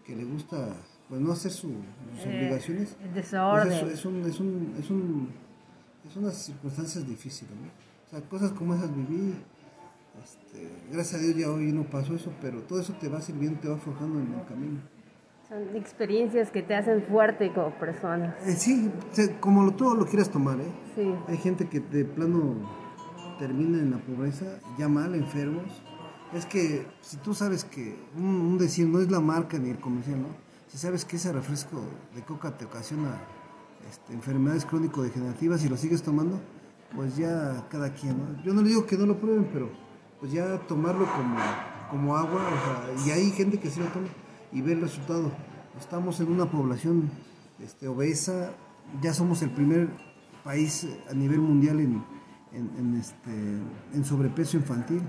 que 0.03 0.15
le 0.15 0.23
gusta 0.23 0.75
pues 1.09 1.21
no 1.21 1.31
hacer 1.31 1.51
sus 1.51 1.71
eh, 1.71 2.25
obligaciones, 2.25 2.97
desorden. 3.13 3.67
Pues 3.67 3.93
es, 3.93 4.05
un, 4.05 4.21
es, 4.21 4.39
un, 4.39 4.75
es, 4.79 4.89
un, 4.89 5.29
es 6.07 6.15
unas 6.15 6.35
circunstancias 6.35 7.07
difíciles, 7.07 7.53
¿no? 7.55 7.67
O 7.67 8.09
sea, 8.09 8.21
cosas 8.27 8.51
como 8.51 8.73
esas 8.73 8.95
viví, 8.95 9.35
este, 10.23 10.69
gracias 10.91 11.21
a 11.21 11.23
Dios 11.23 11.35
ya 11.37 11.51
hoy 11.51 11.71
no 11.71 11.83
pasó 11.83 12.15
eso, 12.15 12.31
pero 12.41 12.61
todo 12.61 12.79
eso 12.79 12.93
te 12.93 13.09
va 13.09 13.21
sirviendo, 13.21 13.59
te 13.59 13.67
va 13.67 13.77
forjando 13.77 14.19
en 14.19 14.33
el 14.33 14.45
camino. 14.45 14.79
Son 15.47 15.75
experiencias 15.75 16.49
que 16.49 16.63
te 16.63 16.73
hacen 16.73 17.03
fuerte 17.03 17.53
como 17.53 17.69
persona. 17.77 18.35
Eh, 18.45 18.53
sí, 18.53 18.91
como 19.39 19.63
lo, 19.63 19.73
todo 19.73 19.93
lo 19.93 20.05
quieras 20.07 20.31
tomar, 20.31 20.59
¿eh? 20.59 20.71
Sí. 20.95 21.13
Hay 21.27 21.37
gente 21.37 21.69
que 21.69 21.81
de 21.81 22.03
plano 22.03 22.55
termina 23.37 23.77
en 23.77 23.91
la 23.91 23.97
pobreza, 23.97 24.59
ya 24.79 24.87
mal, 24.87 25.13
enfermos, 25.13 25.83
es 26.35 26.45
que 26.45 26.85
si 27.01 27.17
tú 27.17 27.33
sabes 27.33 27.63
que 27.63 27.97
un, 28.17 28.57
decir 28.57 28.87
no 28.87 28.99
es 28.99 29.09
la 29.09 29.19
marca 29.19 29.57
ni 29.57 29.69
el 29.69 29.79
comercial, 29.79 30.21
¿no? 30.21 30.27
Si 30.67 30.77
sabes 30.77 31.05
que 31.05 31.15
ese 31.15 31.31
refresco 31.31 31.81
de 32.13 32.23
coca 32.23 32.57
te 32.57 32.65
ocasiona 32.65 33.21
este, 33.89 34.13
enfermedades 34.13 34.65
crónico-degenerativas 34.65 35.63
y 35.63 35.69
lo 35.69 35.77
sigues 35.77 36.03
tomando, 36.03 36.41
pues 36.93 37.15
ya 37.15 37.65
cada 37.69 37.93
quien, 37.93 38.17
¿no? 38.17 38.43
Yo 38.43 38.53
no 38.53 38.61
le 38.61 38.69
digo 38.69 38.85
que 38.85 38.97
no 38.97 39.05
lo 39.05 39.17
prueben, 39.17 39.49
pero 39.53 39.69
pues 40.19 40.31
ya 40.31 40.59
tomarlo 40.67 41.05
como, 41.05 41.37
como 41.89 42.17
agua, 42.17 42.41
o 42.41 42.97
sea, 42.97 43.05
y 43.05 43.11
hay 43.11 43.31
gente 43.31 43.59
que 43.59 43.69
sí 43.69 43.79
lo 43.79 43.87
toma 43.87 44.07
y 44.51 44.61
ve 44.61 44.73
el 44.73 44.81
resultado. 44.81 45.31
Estamos 45.79 46.19
en 46.19 46.31
una 46.31 46.49
población 46.49 47.09
este, 47.59 47.87
obesa, 47.87 48.53
ya 49.01 49.13
somos 49.13 49.41
el 49.41 49.51
primer 49.51 49.89
país 50.43 50.87
a 51.09 51.13
nivel 51.13 51.39
mundial 51.39 51.79
en, 51.79 52.03
en, 52.53 52.95
este, 52.95 53.31
en 53.93 54.05
sobrepeso 54.05 54.57
infantil 54.57 55.01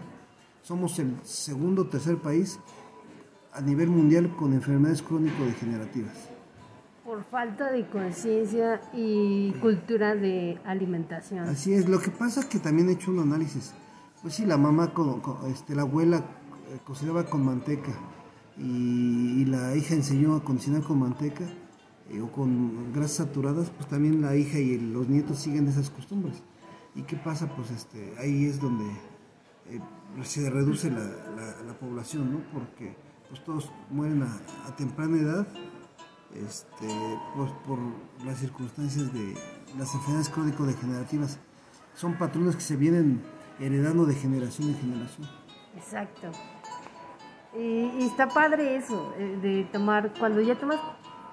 somos 0.66 0.98
el 0.98 1.14
segundo 1.22 1.82
o 1.82 1.86
tercer 1.86 2.18
país 2.18 2.58
a 3.52 3.60
nivel 3.60 3.88
mundial 3.88 4.34
con 4.34 4.52
enfermedades 4.52 5.00
crónico-degenerativas. 5.00 6.28
Por 7.04 7.22
falta 7.22 7.70
de 7.70 7.86
conciencia 7.88 8.80
y 8.92 9.52
cultura 9.60 10.16
de 10.16 10.58
alimentación. 10.64 11.48
Así 11.48 11.72
es, 11.72 11.88
lo 11.88 12.00
que 12.00 12.10
pasa 12.10 12.40
es 12.40 12.46
que 12.46 12.58
también 12.58 12.88
he 12.88 12.92
hecho 12.94 13.12
un 13.12 13.20
análisis. 13.20 13.74
Pues 14.22 14.34
sí, 14.34 14.44
la 14.44 14.56
mamá, 14.56 14.92
con, 14.92 15.22
este, 15.52 15.76
la 15.76 15.82
abuela 15.82 16.16
eh, 16.16 16.80
cocinaba 16.84 17.24
con 17.26 17.44
manteca 17.44 17.92
y, 18.58 19.44
la 19.44 19.76
hija 19.76 19.94
enseñó 19.94 20.34
a 20.34 20.42
cocinar 20.42 20.82
con 20.82 20.98
manteca 20.98 21.44
eh, 22.10 22.20
o 22.20 22.32
con 22.32 22.92
grasas 22.92 23.28
saturadas, 23.28 23.70
pues 23.70 23.88
también 23.88 24.20
la 24.20 24.34
hija 24.34 24.58
y 24.58 24.78
los 24.78 25.08
nietos 25.08 25.38
siguen 25.38 25.68
esas 25.68 25.90
costumbres. 25.90 26.42
¿Y 26.96 27.02
qué 27.02 27.14
pasa? 27.14 27.46
Pues 27.54 27.70
este, 27.70 28.14
ahí 28.18 28.46
es 28.46 28.60
donde 28.60 28.84
eh, 29.70 29.80
se 30.22 30.50
reduce 30.50 30.90
la, 30.90 31.00
la, 31.66 31.74
población, 31.74 32.32
¿no? 32.32 32.38
Porque 32.52 32.96
pues 33.28 33.42
todos 33.44 33.70
mueren 33.90 34.22
a, 34.22 34.76
temprana 34.76 35.16
edad 35.16 35.46
este, 36.34 36.88
pues, 37.34 37.50
por 37.66 37.78
las 38.24 38.38
circunstancias 38.38 39.12
de 39.12 39.34
las 39.78 39.94
enfermedades 39.94 40.28
crónico-degenerativas. 40.28 41.38
Son 41.94 42.14
patrones 42.14 42.56
que 42.56 42.62
se 42.62 42.76
vienen 42.76 43.22
heredando 43.58 44.04
de 44.04 44.14
generación 44.14 44.68
en 44.68 44.76
generación. 44.76 45.28
Exacto. 45.76 46.30
Y, 47.58 48.04
está 48.04 48.28
padre 48.28 48.76
eso, 48.76 49.14
eh, 49.18 49.38
de 49.40 49.64
tomar, 49.72 50.12
cuando 50.18 50.40
ya 50.42 50.58
tomas 50.58 50.78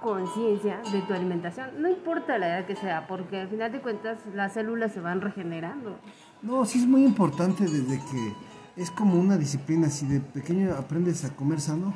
conciencia 0.01 0.81
de 0.91 1.01
tu 1.01 1.13
alimentación, 1.13 1.81
no 1.81 1.89
importa 1.89 2.37
la 2.37 2.47
edad 2.47 2.65
que 2.65 2.75
sea, 2.75 3.07
porque 3.07 3.39
al 3.39 3.47
final 3.49 3.71
de 3.71 3.81
cuentas 3.81 4.19
las 4.33 4.53
células 4.53 4.93
se 4.93 4.99
van 4.99 5.21
regenerando. 5.21 5.97
No, 6.41 6.65
sí 6.65 6.79
es 6.79 6.87
muy 6.87 7.05
importante 7.05 7.63
desde 7.63 7.99
que 8.11 8.33
es 8.75 8.89
como 8.89 9.19
una 9.19 9.37
disciplina, 9.37 9.89
si 9.89 10.07
de 10.07 10.19
pequeño 10.19 10.73
aprendes 10.73 11.23
a 11.25 11.35
comer 11.35 11.61
sano, 11.61 11.93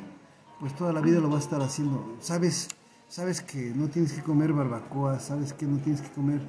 pues 0.60 0.74
toda 0.76 0.92
la 0.92 1.00
vida 1.00 1.20
lo 1.20 1.28
vas 1.28 1.40
a 1.40 1.44
estar 1.44 1.62
haciendo. 1.62 2.16
Sabes, 2.20 2.68
sabes 3.08 3.40
que 3.40 3.72
no 3.74 3.88
tienes 3.88 4.12
que 4.12 4.22
comer 4.22 4.52
barbacoa, 4.52 5.18
sabes 5.18 5.52
que 5.52 5.66
no 5.66 5.78
tienes 5.78 6.00
que 6.00 6.10
comer 6.10 6.40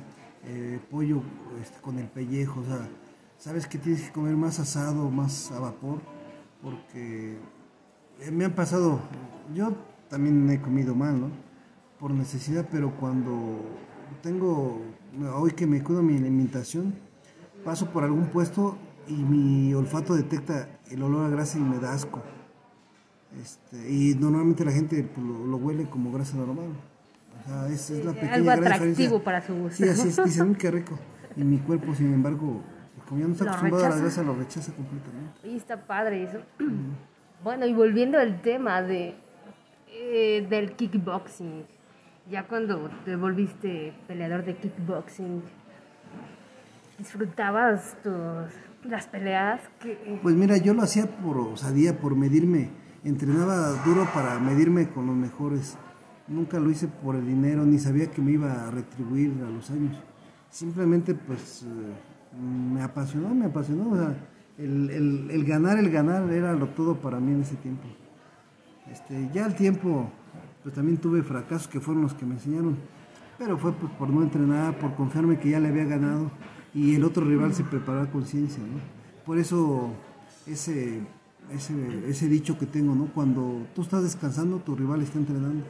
eh, 0.45 0.79
pollo 0.91 1.21
este, 1.61 1.81
con 1.81 1.97
el 1.97 2.07
pellejo, 2.07 2.61
o 2.61 2.65
sea, 2.65 2.87
sabes 3.37 3.67
que 3.67 3.77
tienes 3.77 4.03
que 4.03 4.11
comer 4.11 4.35
más 4.35 4.59
asado, 4.59 5.09
más 5.09 5.51
a 5.51 5.59
vapor, 5.59 5.99
porque 6.61 7.37
eh, 8.19 8.31
me 8.31 8.45
han 8.45 8.53
pasado, 8.53 8.99
yo 9.53 9.73
también 10.09 10.49
he 10.49 10.61
comido 10.61 10.93
mal, 10.93 11.19
¿no? 11.19 11.29
Por 11.99 12.11
necesidad, 12.11 12.67
pero 12.71 12.95
cuando 12.97 13.61
tengo, 14.21 14.81
hoy 15.35 15.51
que 15.51 15.65
me 15.67 15.83
cuido 15.83 16.03
mi 16.03 16.17
alimentación, 16.17 16.93
paso 17.65 17.89
por 17.91 18.03
algún 18.03 18.27
puesto 18.27 18.77
y 19.09 19.13
mi 19.13 19.73
olfato 19.73 20.15
detecta 20.15 20.69
el 20.91 21.01
olor 21.01 21.25
a 21.25 21.29
grasa 21.29 21.57
y 21.57 21.61
me 21.61 21.79
da 21.79 21.93
asco. 21.93 22.21
Este, 23.41 23.91
y 23.91 24.15
normalmente 24.15 24.63
la 24.65 24.71
gente 24.71 25.03
pues, 25.03 25.25
lo, 25.25 25.57
huele 25.57 25.85
como 25.89 26.11
grasa 26.11 26.37
normal. 26.37 26.69
O 27.39 27.47
sea, 27.47 27.67
es, 27.67 27.89
es 27.89 28.05
la 28.05 28.13
pequeña 28.13 28.33
Algo 28.33 28.51
atractivo 28.51 29.23
para 29.23 29.41
su 29.41 29.55
gusto. 29.55 29.83
Sí, 29.83 29.89
así 29.89 30.09
es, 30.09 30.23
dicen, 30.23 30.55
qué 30.59 30.71
rico. 30.71 30.97
Y 31.35 31.43
mi 31.43 31.57
cuerpo, 31.57 31.93
sin 31.95 32.13
embargo, 32.13 32.61
pues, 32.95 33.07
como 33.07 33.21
ya 33.21 33.27
no 33.27 33.33
está 33.33 33.45
acostumbrado 33.45 33.85
a 33.85 33.89
la 33.89 33.95
grasa, 33.97 34.23
lo 34.23 34.35
rechaza 34.35 34.73
completamente. 34.73 35.47
Y 35.47 35.55
está 35.55 35.85
padre 35.85 36.23
eso. 36.23 36.39
Bueno, 37.41 37.65
y 37.65 37.73
volviendo 37.73 38.19
al 38.19 38.41
tema 38.41 38.81
de 38.81 39.15
eh, 39.87 40.45
del 40.49 40.73
kickboxing, 40.73 41.65
ya 42.29 42.45
cuando 42.47 42.89
te 43.05 43.15
volviste 43.15 43.93
peleador 44.07 44.43
de 44.43 44.57
kickboxing, 44.57 45.41
disfrutabas 46.99 47.97
tus 48.03 48.53
las 48.83 49.07
peleas 49.07 49.61
que... 49.79 50.19
Pues 50.21 50.35
mira, 50.35 50.57
yo 50.57 50.73
lo 50.73 50.83
hacía 50.83 51.07
por 51.07 51.37
osadía, 51.37 51.99
por 51.99 52.15
medirme. 52.15 52.69
Entrenaba 53.03 53.71
duro 53.83 54.07
para 54.13 54.39
medirme 54.39 54.89
con 54.89 55.07
los 55.07 55.15
mejores 55.15 55.77
nunca 56.29 56.59
lo 56.59 56.69
hice 56.69 56.87
por 56.87 57.15
el 57.15 57.25
dinero, 57.27 57.65
ni 57.65 57.79
sabía 57.79 58.09
que 58.09 58.21
me 58.21 58.31
iba 58.31 58.67
a 58.67 58.71
retribuir 58.71 59.33
a 59.45 59.49
los 59.49 59.69
años. 59.69 59.97
Simplemente 60.49 61.13
pues 61.13 61.63
eh, 61.63 62.37
me 62.39 62.81
apasionó, 62.81 63.33
me 63.33 63.45
apasionó. 63.45 63.91
O 63.91 63.95
sea, 63.95 64.15
el, 64.57 64.89
el, 64.89 65.31
el, 65.31 65.45
ganar, 65.45 65.77
el 65.77 65.89
ganar 65.89 66.31
era 66.31 66.53
lo 66.53 66.67
todo 66.69 66.95
para 66.95 67.19
mí 67.19 67.33
en 67.33 67.41
ese 67.41 67.55
tiempo. 67.55 67.87
Este, 68.91 69.29
ya 69.33 69.45
al 69.45 69.55
tiempo, 69.55 70.09
pues 70.63 70.73
también 70.73 70.97
tuve 70.97 71.21
fracasos 71.23 71.67
que 71.67 71.79
fueron 71.79 72.03
los 72.03 72.13
que 72.13 72.25
me 72.25 72.35
enseñaron. 72.35 72.77
Pero 73.37 73.57
fue 73.57 73.71
pues, 73.73 73.91
por 73.93 74.09
no 74.09 74.21
entrenar, 74.21 74.77
por 74.77 74.95
confiarme 74.95 75.39
que 75.39 75.49
ya 75.49 75.59
le 75.59 75.69
había 75.69 75.85
ganado 75.85 76.31
y 76.73 76.95
el 76.95 77.03
otro 77.03 77.25
rival 77.25 77.53
se 77.53 77.63
preparó 77.63 78.01
a 78.01 78.11
conciencia. 78.11 78.61
¿no? 78.63 78.79
Por 79.25 79.37
eso 79.37 79.91
ese, 80.47 81.01
ese, 81.51 81.73
ese 82.09 82.27
dicho 82.27 82.57
que 82.57 82.65
tengo, 82.65 82.95
¿no? 82.95 83.07
cuando 83.13 83.65
tú 83.75 83.81
estás 83.81 84.03
descansando, 84.03 84.57
tu 84.57 84.75
rival 84.75 85.01
está 85.01 85.17
entrenando. 85.19 85.65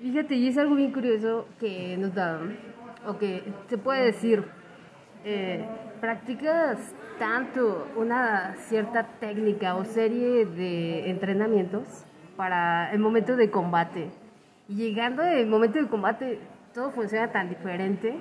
Fíjate, 0.00 0.34
y 0.34 0.48
es 0.48 0.58
algo 0.58 0.74
bien 0.74 0.92
curioso 0.92 1.46
que 1.58 1.96
nos 1.96 2.14
da, 2.14 2.40
o 3.06 3.16
que 3.18 3.42
se 3.68 3.78
puede 3.78 4.04
decir, 4.04 4.44
eh, 5.24 5.64
practicas 6.00 6.78
tanto 7.18 7.88
una 7.96 8.54
cierta 8.68 9.04
técnica 9.18 9.74
o 9.76 9.84
serie 9.84 10.44
de 10.44 11.10
entrenamientos 11.10 12.04
para 12.36 12.92
el 12.92 12.98
momento 12.98 13.36
de 13.36 13.50
combate. 13.50 14.10
Y 14.68 14.74
llegando 14.74 15.22
el 15.22 15.46
momento 15.46 15.78
de 15.78 15.88
combate, 15.88 16.40
todo 16.74 16.90
funciona 16.90 17.32
tan 17.32 17.48
diferente. 17.48 18.18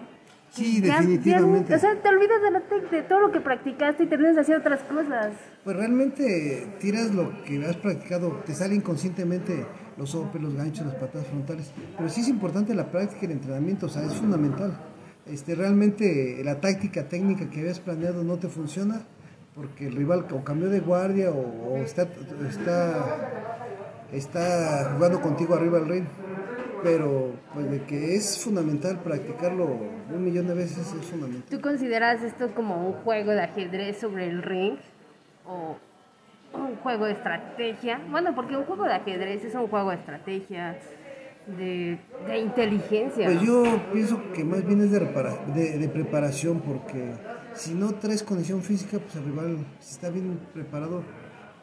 Sí, 0.51 0.79
definitivamente. 0.79 1.75
o 1.75 1.79
sea, 1.79 2.01
te 2.01 2.07
olvidas 2.07 2.41
de, 2.41 2.51
la 2.51 2.61
de 2.91 3.03
todo 3.03 3.19
lo 3.19 3.31
que 3.31 3.41
practicaste 3.41 4.03
y 4.03 4.07
terminas 4.07 4.37
haciendo 4.37 4.61
otras 4.61 4.81
cosas. 4.83 5.33
Pues 5.63 5.75
realmente 5.75 6.67
tiras 6.79 7.13
lo 7.13 7.43
que 7.43 7.65
has 7.65 7.75
practicado, 7.75 8.41
te 8.45 8.53
sale 8.53 8.75
inconscientemente 8.75 9.65
los 9.97 10.11
sopes, 10.11 10.41
los 10.41 10.55
ganchos, 10.55 10.85
las 10.85 10.95
patadas 10.95 11.27
frontales. 11.27 11.71
Pero 11.97 12.09
sí 12.09 12.21
es 12.21 12.29
importante 12.29 12.73
la 12.73 12.89
práctica 12.89 13.19
y 13.23 13.25
el 13.25 13.31
entrenamiento, 13.31 13.87
o 13.87 13.89
sea, 13.89 14.03
es 14.03 14.13
fundamental. 14.13 14.77
Este, 15.25 15.55
realmente 15.55 16.41
la 16.43 16.61
táctica 16.61 17.07
técnica 17.07 17.49
que 17.49 17.61
habías 17.61 17.79
planeado 17.79 18.23
no 18.23 18.37
te 18.37 18.47
funciona 18.47 19.01
porque 19.55 19.87
el 19.87 19.95
rival 19.95 20.25
o 20.31 20.43
cambió 20.43 20.69
de 20.69 20.81
guardia 20.81 21.31
o, 21.31 21.77
está, 21.77 22.07
está, 22.47 23.63
está 24.11 24.93
jugando 24.95 25.21
contigo 25.21 25.55
arriba 25.55 25.79
del 25.79 25.87
ring. 25.87 26.05
Pero 26.85 27.31
pues 27.51 27.71
de 27.71 27.81
que 27.81 28.15
es 28.15 28.37
fundamental 28.43 28.99
practicarlo 28.99 29.65
un 30.13 30.23
millón 30.23 30.45
de 30.45 30.53
veces 30.53 30.93
es 30.93 31.05
fundamental. 31.07 31.49
¿Tú 31.49 31.59
consideras 31.59 32.21
esto 32.21 32.53
como 32.53 32.87
un 32.87 32.93
juego 32.93 33.31
de 33.31 33.41
ajedrez 33.41 33.97
sobre 33.97 34.27
el 34.27 34.43
ring? 34.43 34.77
¿O 35.47 35.77
un 36.53 36.75
juego 36.77 37.05
de 37.05 37.13
estrategia? 37.13 37.99
Bueno, 38.11 38.35
porque 38.35 38.55
un 38.55 38.65
juego 38.65 38.83
de 38.83 38.93
ajedrez 38.93 39.43
es 39.43 39.55
un 39.55 39.67
juego 39.67 39.89
de 39.89 39.95
estrategia, 39.95 40.77
de, 41.57 41.97
de 42.27 42.37
inteligencia. 42.37 43.25
Pues 43.25 43.41
yo 43.41 43.63
pienso 43.91 44.21
que 44.33 44.43
más 44.43 44.63
bien 44.63 44.81
es 44.81 44.91
de, 44.91 44.99
de, 44.99 45.77
de, 45.79 45.89
preparación, 45.89 46.59
porque 46.61 47.13
si 47.53 47.73
no 47.73 47.95
traes 47.95 48.21
condición 48.21 48.61
física, 48.61 48.99
pues 48.99 49.15
el 49.15 49.25
rival, 49.25 49.57
si 49.79 49.95
está 49.95 50.11
bien 50.11 50.39
preparado, 50.53 51.01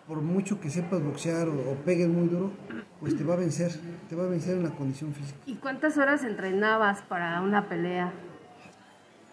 por 0.07 0.21
mucho 0.21 0.61
que 0.61 0.71
sepas 0.71 1.03
boxear 1.03 1.49
o, 1.49 1.71
o, 1.71 1.75
pegues 1.85 2.09
muy 2.09 2.29
duro, 2.29 2.53
pues 3.01 3.17
te 3.17 3.25
va 3.25 3.35
a 3.35 3.37
vencer, 3.37 3.73
te 4.09 4.17
va 4.17 4.25
a 4.25 4.27
vencer 4.27 4.57
en 4.57 4.65
la 4.65 4.71
condición 4.71 5.13
física. 5.15 5.39
¿Y 5.47 5.57
cuántas 5.57 5.97
horas 5.99 6.25
entrenabas 6.25 7.03
para 7.03 7.41
una 7.41 7.69
pelea? 7.69 8.13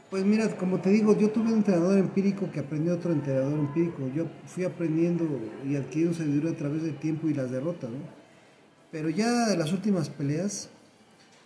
Pues 0.09 0.25
mira, 0.25 0.47
como 0.57 0.79
te 0.79 0.89
digo, 0.89 1.15
yo 1.15 1.29
tuve 1.29 1.49
un 1.49 1.59
entrenador 1.59 1.99
empírico 1.99 2.49
que 2.51 2.61
aprendió 2.61 2.95
otro 2.95 3.11
entrenador 3.11 3.59
empírico. 3.59 4.07
Yo 4.15 4.25
fui 4.47 4.63
aprendiendo 4.63 5.23
y 5.63 5.75
adquiriendo 5.75 6.17
sabiduría 6.17 6.49
a 6.49 6.55
través 6.55 6.81
del 6.81 6.95
tiempo 6.95 7.29
y 7.29 7.35
las 7.35 7.51
derrotas, 7.51 7.91
¿no? 7.91 7.99
Pero 8.91 9.09
ya 9.09 9.47
de 9.49 9.55
las 9.55 9.71
últimas 9.71 10.09
peleas, 10.09 10.71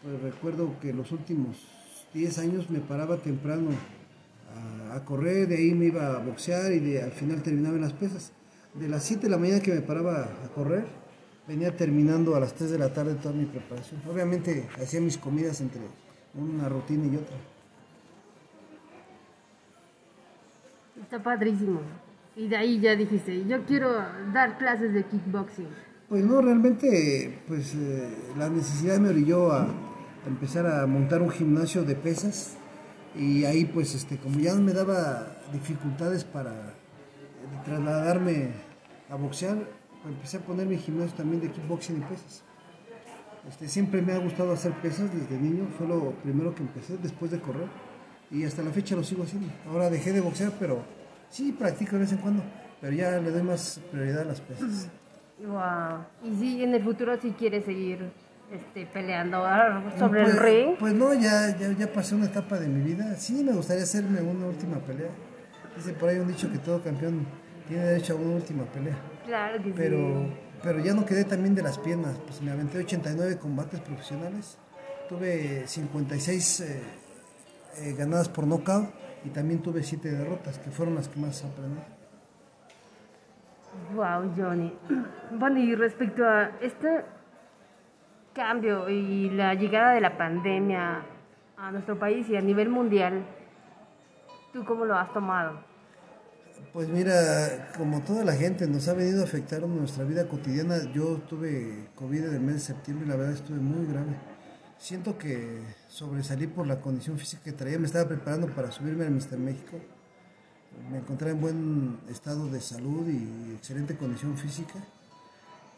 pues 0.01 0.21
recuerdo 0.21 0.79
que 0.79 0.93
los 0.93 1.11
últimos 1.11 1.67
10 2.13 2.39
años 2.39 2.69
me 2.69 2.79
paraba 2.79 3.17
temprano 3.17 3.71
a, 4.55 4.95
a, 4.95 5.03
correr, 5.03 5.49
de 5.49 5.57
ahí 5.57 5.73
me 5.73 5.87
iba 5.87 6.15
a 6.15 6.19
boxear 6.19 6.71
y 6.71 6.79
de, 6.79 7.03
al 7.03 7.11
final 7.11 7.43
terminaba 7.43 7.75
en 7.75 7.81
las 7.81 7.91
pesas. 7.91 8.31
De 8.73 8.89
las 8.89 9.03
7 9.03 9.23
de 9.23 9.29
la 9.29 9.37
mañana 9.37 9.59
que 9.59 9.71
me 9.71 9.81
paraba 9.81 10.23
a 10.23 10.47
correr, 10.55 10.85
venía 11.47 11.75
terminando 11.75 12.35
a 12.35 12.39
las 12.39 12.53
3 12.55 12.71
de 12.71 12.79
la 12.79 12.91
tarde 12.91 13.15
toda 13.15 13.33
mi 13.35 13.45
preparación. 13.45 14.01
Obviamente 14.09 14.67
hacía 14.81 14.99
mis 14.99 15.17
comidas 15.17 15.61
entre 15.61 15.81
una 16.33 16.67
rutina 16.69 17.05
y 17.05 17.15
otra. 17.17 17.37
Está 21.01 21.21
padrísimo. 21.21 21.81
Y 22.35 22.47
de 22.47 22.57
ahí 22.57 22.79
ya 22.79 22.95
dijiste, 22.95 23.45
yo 23.45 23.63
quiero 23.65 23.91
dar 24.33 24.57
clases 24.57 24.93
de 24.93 25.03
kickboxing. 25.03 25.67
Pues 26.09 26.25
no, 26.25 26.41
realmente, 26.41 27.39
pues 27.47 27.75
eh, 27.75 28.09
la 28.37 28.49
necesidad 28.49 28.99
me 28.99 29.09
orilló 29.09 29.51
a, 29.51 29.63
a, 29.63 30.27
empezar 30.27 30.65
a 30.65 30.87
montar 30.87 31.21
un 31.21 31.29
gimnasio 31.29 31.83
de 31.83 31.95
pesas 31.95 32.55
y 33.15 33.45
ahí 33.45 33.65
pues 33.65 33.93
este, 33.93 34.17
como 34.17 34.39
ya 34.39 34.55
me 34.55 34.73
daba 34.73 35.37
dificultades 35.51 36.23
para 36.23 36.73
trasladarme 37.63 38.51
a 39.09 39.15
boxear, 39.15 39.57
empecé 40.05 40.37
a 40.37 40.39
poner 40.41 40.67
mi 40.67 40.77
gimnasio 40.77 41.15
también 41.15 41.41
de 41.41 41.51
kickboxing 41.51 41.97
y 41.97 42.01
pesas. 42.01 42.43
Este, 43.47 43.67
siempre 43.67 44.01
me 44.01 44.13
ha 44.13 44.17
gustado 44.17 44.53
hacer 44.53 44.71
pesas 44.73 45.13
desde 45.13 45.37
niño, 45.37 45.67
fue 45.77 45.87
lo 45.87 46.11
primero 46.23 46.55
que 46.55 46.61
empecé 46.61 46.97
después 46.97 47.29
de 47.31 47.39
correr 47.39 47.67
y 48.31 48.45
hasta 48.45 48.63
la 48.63 48.71
fecha 48.71 48.95
lo 48.95 49.03
sigo 49.03 49.23
haciendo. 49.23 49.49
Ahora 49.69 49.89
dejé 49.89 50.11
de 50.11 50.21
boxear, 50.21 50.53
pero 50.59 50.83
sí 51.29 51.51
practico 51.51 51.93
de 51.93 51.99
vez 51.99 52.11
en 52.13 52.19
cuando, 52.19 52.43
pero 52.79 52.93
ya 52.93 53.19
le 53.19 53.31
doy 53.31 53.43
más 53.43 53.81
prioridad 53.91 54.21
a 54.21 54.25
las 54.25 54.41
pesas. 54.41 54.89
Wow. 55.39 56.05
¿Y 56.23 56.35
si 56.35 56.63
en 56.63 56.73
el 56.73 56.83
futuro 56.83 57.15
si 57.15 57.29
sí 57.29 57.35
quieres 57.37 57.65
seguir 57.65 58.11
este, 58.51 58.85
peleando 58.85 59.43
sobre 59.97 60.23
pues, 60.23 60.33
el 60.35 60.39
ring? 60.39 60.75
Pues 60.79 60.93
no, 60.93 61.13
ya, 61.13 61.57
ya, 61.57 61.71
ya, 61.73 61.91
pasé 61.91 62.15
una 62.15 62.27
etapa 62.27 62.59
de 62.59 62.67
mi 62.67 62.81
vida. 62.81 63.15
Sí, 63.15 63.43
me 63.43 63.51
gustaría 63.51 63.83
hacerme 63.83 64.21
una 64.21 64.45
última 64.45 64.77
pelea. 64.77 65.09
Dice 65.75 65.93
por 65.93 66.09
ahí 66.09 66.17
un 66.17 66.27
dicho 66.27 66.51
que 66.51 66.59
todo 66.59 66.81
campeón 66.81 67.25
tiene 67.67 67.83
derecho 67.83 68.13
a 68.13 68.15
una 68.17 68.35
última 68.35 68.63
pelea. 68.65 68.95
Claro 69.25 69.63
que 69.63 69.71
pero, 69.71 69.97
sí. 69.97 70.33
Pero 70.63 70.79
ya 70.79 70.93
no 70.93 71.05
quedé 71.05 71.25
también 71.25 71.55
de 71.55 71.61
las 71.61 71.77
piernas. 71.77 72.17
Pues 72.25 72.41
me 72.41 72.51
aventé 72.51 72.79
89 72.79 73.37
combates 73.37 73.81
profesionales. 73.81 74.57
Tuve 75.09 75.67
56 75.67 76.59
eh, 76.61 76.81
eh, 77.77 77.95
ganadas 77.97 78.29
por 78.29 78.47
nocaut 78.47 78.89
y 79.25 79.29
también 79.29 79.61
tuve 79.61 79.83
7 79.83 80.11
derrotas, 80.11 80.59
que 80.59 80.71
fueron 80.71 80.95
las 80.95 81.07
que 81.09 81.19
más 81.19 81.43
aprendí. 81.43 81.81
Wow, 83.95 84.33
Johnny. 84.35 84.73
Bueno, 85.31 85.59
y 85.59 85.73
respecto 85.73 86.23
a 86.23 86.51
este 86.61 87.03
cambio 88.33 88.87
y 88.87 89.31
la 89.31 89.55
llegada 89.55 89.93
de 89.93 90.01
la 90.01 90.15
pandemia 90.15 91.01
a 91.57 91.71
nuestro 91.71 91.97
país 91.97 92.29
y 92.29 92.35
a 92.35 92.41
nivel 92.41 92.69
mundial, 92.69 93.25
¿tú 94.53 94.63
cómo 94.63 94.85
lo 94.85 94.95
has 94.95 95.11
tomado? 95.11 95.59
Pues 96.71 96.87
mira, 96.87 97.71
como 97.77 98.01
toda 98.01 98.23
la 98.23 98.33
gente 98.33 98.67
nos 98.67 98.87
ha 98.87 98.93
venido 98.93 99.21
a 99.21 99.25
afectar 99.25 99.61
nuestra 99.63 100.05
vida 100.05 100.27
cotidiana, 100.27 100.91
yo 100.93 101.17
tuve 101.17 101.89
COVID 101.95 102.25
en 102.25 102.33
el 102.35 102.39
mes 102.39 102.55
de 102.55 102.59
septiembre 102.61 103.05
y 103.05 103.09
la 103.09 103.15
verdad 103.15 103.33
estuve 103.33 103.59
muy 103.59 103.85
grave. 103.85 104.15
Siento 104.77 105.17
que 105.17 105.61
sobresalí 105.87 106.47
por 106.47 106.67
la 106.67 106.79
condición 106.79 107.17
física 107.17 107.43
que 107.43 107.51
traía, 107.51 107.79
me 107.79 107.87
estaba 107.87 108.07
preparando 108.07 108.47
para 108.47 108.71
subirme 108.71 109.05
al 109.05 109.11
Mister 109.11 109.39
México. 109.39 109.77
Me 110.91 110.99
encontré 110.99 111.31
en 111.31 111.41
buen 111.41 111.99
estado 112.09 112.47
de 112.47 112.59
salud 112.59 113.07
y 113.07 113.53
excelente 113.55 113.95
condición 113.95 114.37
física. 114.37 114.79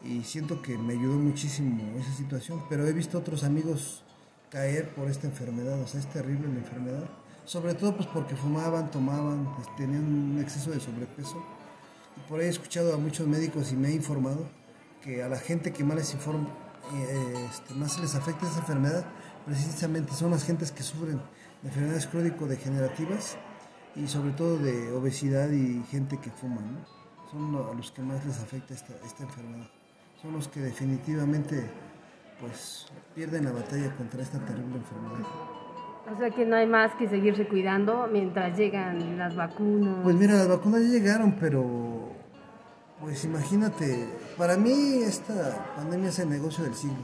Y 0.02 0.22
siento 0.22 0.62
que 0.62 0.76
me 0.76 0.94
ayudó 0.94 1.18
muchísimo 1.18 1.98
esa 1.98 2.12
situación, 2.12 2.62
pero 2.68 2.86
he 2.86 2.92
visto 2.92 3.18
otros 3.18 3.44
amigos 3.44 4.04
caer 4.50 4.94
por 4.94 5.08
esta 5.08 5.26
enfermedad, 5.26 5.80
o 5.80 5.86
sea, 5.86 6.00
es 6.00 6.06
terrible 6.06 6.48
la 6.48 6.58
enfermedad, 6.58 7.04
sobre 7.46 7.74
todo 7.74 7.96
pues 7.96 8.08
porque 8.08 8.34
fumaban, 8.34 8.90
tomaban, 8.90 9.54
pues, 9.54 9.74
tenían 9.76 10.04
un 10.04 10.38
exceso 10.40 10.70
de 10.70 10.80
sobrepeso 10.80 11.42
y 12.16 12.28
por 12.28 12.40
ahí 12.40 12.46
he 12.46 12.50
escuchado 12.50 12.92
a 12.92 12.98
muchos 12.98 13.26
médicos 13.26 13.72
y 13.72 13.76
me 13.76 13.88
he 13.88 13.94
informado 13.94 14.48
que 15.00 15.22
a 15.22 15.28
la 15.28 15.38
gente 15.38 15.72
que 15.72 15.84
más 15.84 15.96
les 15.96 16.12
informa, 16.12 16.48
eh, 16.92 17.48
este, 17.48 17.74
les 18.00 18.14
afecta 18.14 18.46
esa 18.46 18.58
enfermedad, 18.58 19.04
precisamente 19.46 20.12
son 20.12 20.32
las 20.32 20.44
gentes 20.44 20.72
que 20.72 20.82
sufren 20.82 21.20
de 21.62 21.68
enfermedades 21.68 22.06
crónico-degenerativas 22.08 23.36
y 23.94 24.08
sobre 24.08 24.32
todo 24.32 24.58
de 24.58 24.92
obesidad 24.92 25.50
y 25.50 25.82
gente 25.90 26.18
que 26.18 26.30
fuma, 26.30 26.60
¿no? 26.60 26.96
son 27.30 27.54
a 27.54 27.74
los 27.74 27.90
que 27.92 28.02
más 28.02 28.24
les 28.26 28.38
afecta 28.38 28.74
esta, 28.74 28.92
esta 29.04 29.22
enfermedad. 29.22 29.68
Son 30.20 30.32
los 30.32 30.48
que 30.48 30.60
definitivamente 30.60 31.70
pues 32.40 32.86
pierden 33.14 33.44
la 33.44 33.52
batalla 33.52 33.94
contra 33.96 34.22
esta 34.22 34.38
terrible 34.44 34.76
enfermedad. 34.76 35.65
O 36.12 36.16
sea 36.16 36.30
que 36.30 36.46
no 36.46 36.56
hay 36.56 36.66
más 36.66 36.94
que 36.94 37.08
seguirse 37.08 37.46
cuidando 37.48 38.08
mientras 38.10 38.56
llegan 38.56 39.18
las 39.18 39.34
vacunas. 39.34 39.96
Pues 40.02 40.14
mira, 40.14 40.34
las 40.34 40.48
vacunas 40.48 40.82
ya 40.82 40.88
llegaron, 40.88 41.36
pero 41.40 42.12
pues 43.00 43.24
imagínate, 43.24 44.06
para 44.38 44.56
mí 44.56 45.02
esta 45.02 45.74
pandemia 45.76 46.10
es 46.10 46.18
el 46.18 46.30
negocio 46.30 46.64
del 46.64 46.74
siglo. 46.74 46.96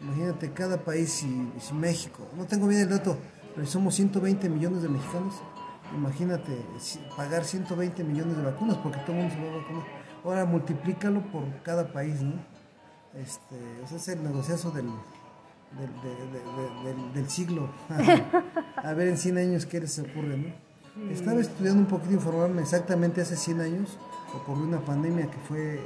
Imagínate 0.00 0.52
cada 0.52 0.78
país 0.78 1.24
y, 1.24 1.74
México, 1.74 2.28
no 2.36 2.44
tengo 2.44 2.68
bien 2.68 2.82
el 2.82 2.90
dato, 2.90 3.16
pero 3.54 3.66
somos 3.66 3.94
120 3.94 4.48
millones 4.48 4.82
de 4.82 4.88
mexicanos 4.88 5.34
imagínate 5.94 6.52
pagar 7.16 7.44
120 7.44 8.02
millones 8.04 8.36
de 8.36 8.42
vacunas 8.42 8.76
porque 8.78 8.98
todo 9.00 9.12
el 9.12 9.22
mundo 9.22 9.34
se 9.34 9.40
va 9.40 9.52
a 9.52 9.56
vacunar. 9.58 9.86
Ahora 10.24 10.44
multiplícalo 10.44 11.20
por 11.30 11.44
cada 11.62 11.92
país, 11.92 12.20
¿no? 12.22 12.34
Este, 13.14 13.56
ese 13.84 13.96
es 13.96 14.08
el 14.08 14.22
negociazo 14.22 14.70
del, 14.70 14.86
del, 17.14 17.30
siglo. 17.30 17.68
a 18.76 18.92
ver 18.94 19.08
en 19.08 19.18
100 19.18 19.38
años 19.38 19.66
qué 19.66 19.80
les 19.80 19.98
ocurre, 19.98 20.36
¿no? 20.36 21.10
Estaba 21.10 21.40
estudiando 21.40 21.80
un 21.80 21.86
poquito, 21.86 22.14
informarme 22.14 22.62
exactamente 22.62 23.20
hace 23.20 23.36
100 23.36 23.60
años 23.60 23.98
ocurrió 24.36 24.64
una 24.64 24.80
pandemia 24.80 25.30
que 25.30 25.38
fue 25.38 25.80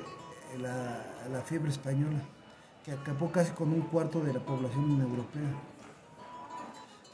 la, 0.61 1.05
la 1.31 1.40
fiebre 1.42 1.70
española, 1.70 2.20
que 2.85 2.92
acabó 2.92 3.31
casi 3.31 3.53
con 3.53 3.72
un 3.72 3.83
cuarto 3.83 4.20
de 4.20 4.33
la 4.33 4.40
población 4.40 5.00
europea. 5.00 5.50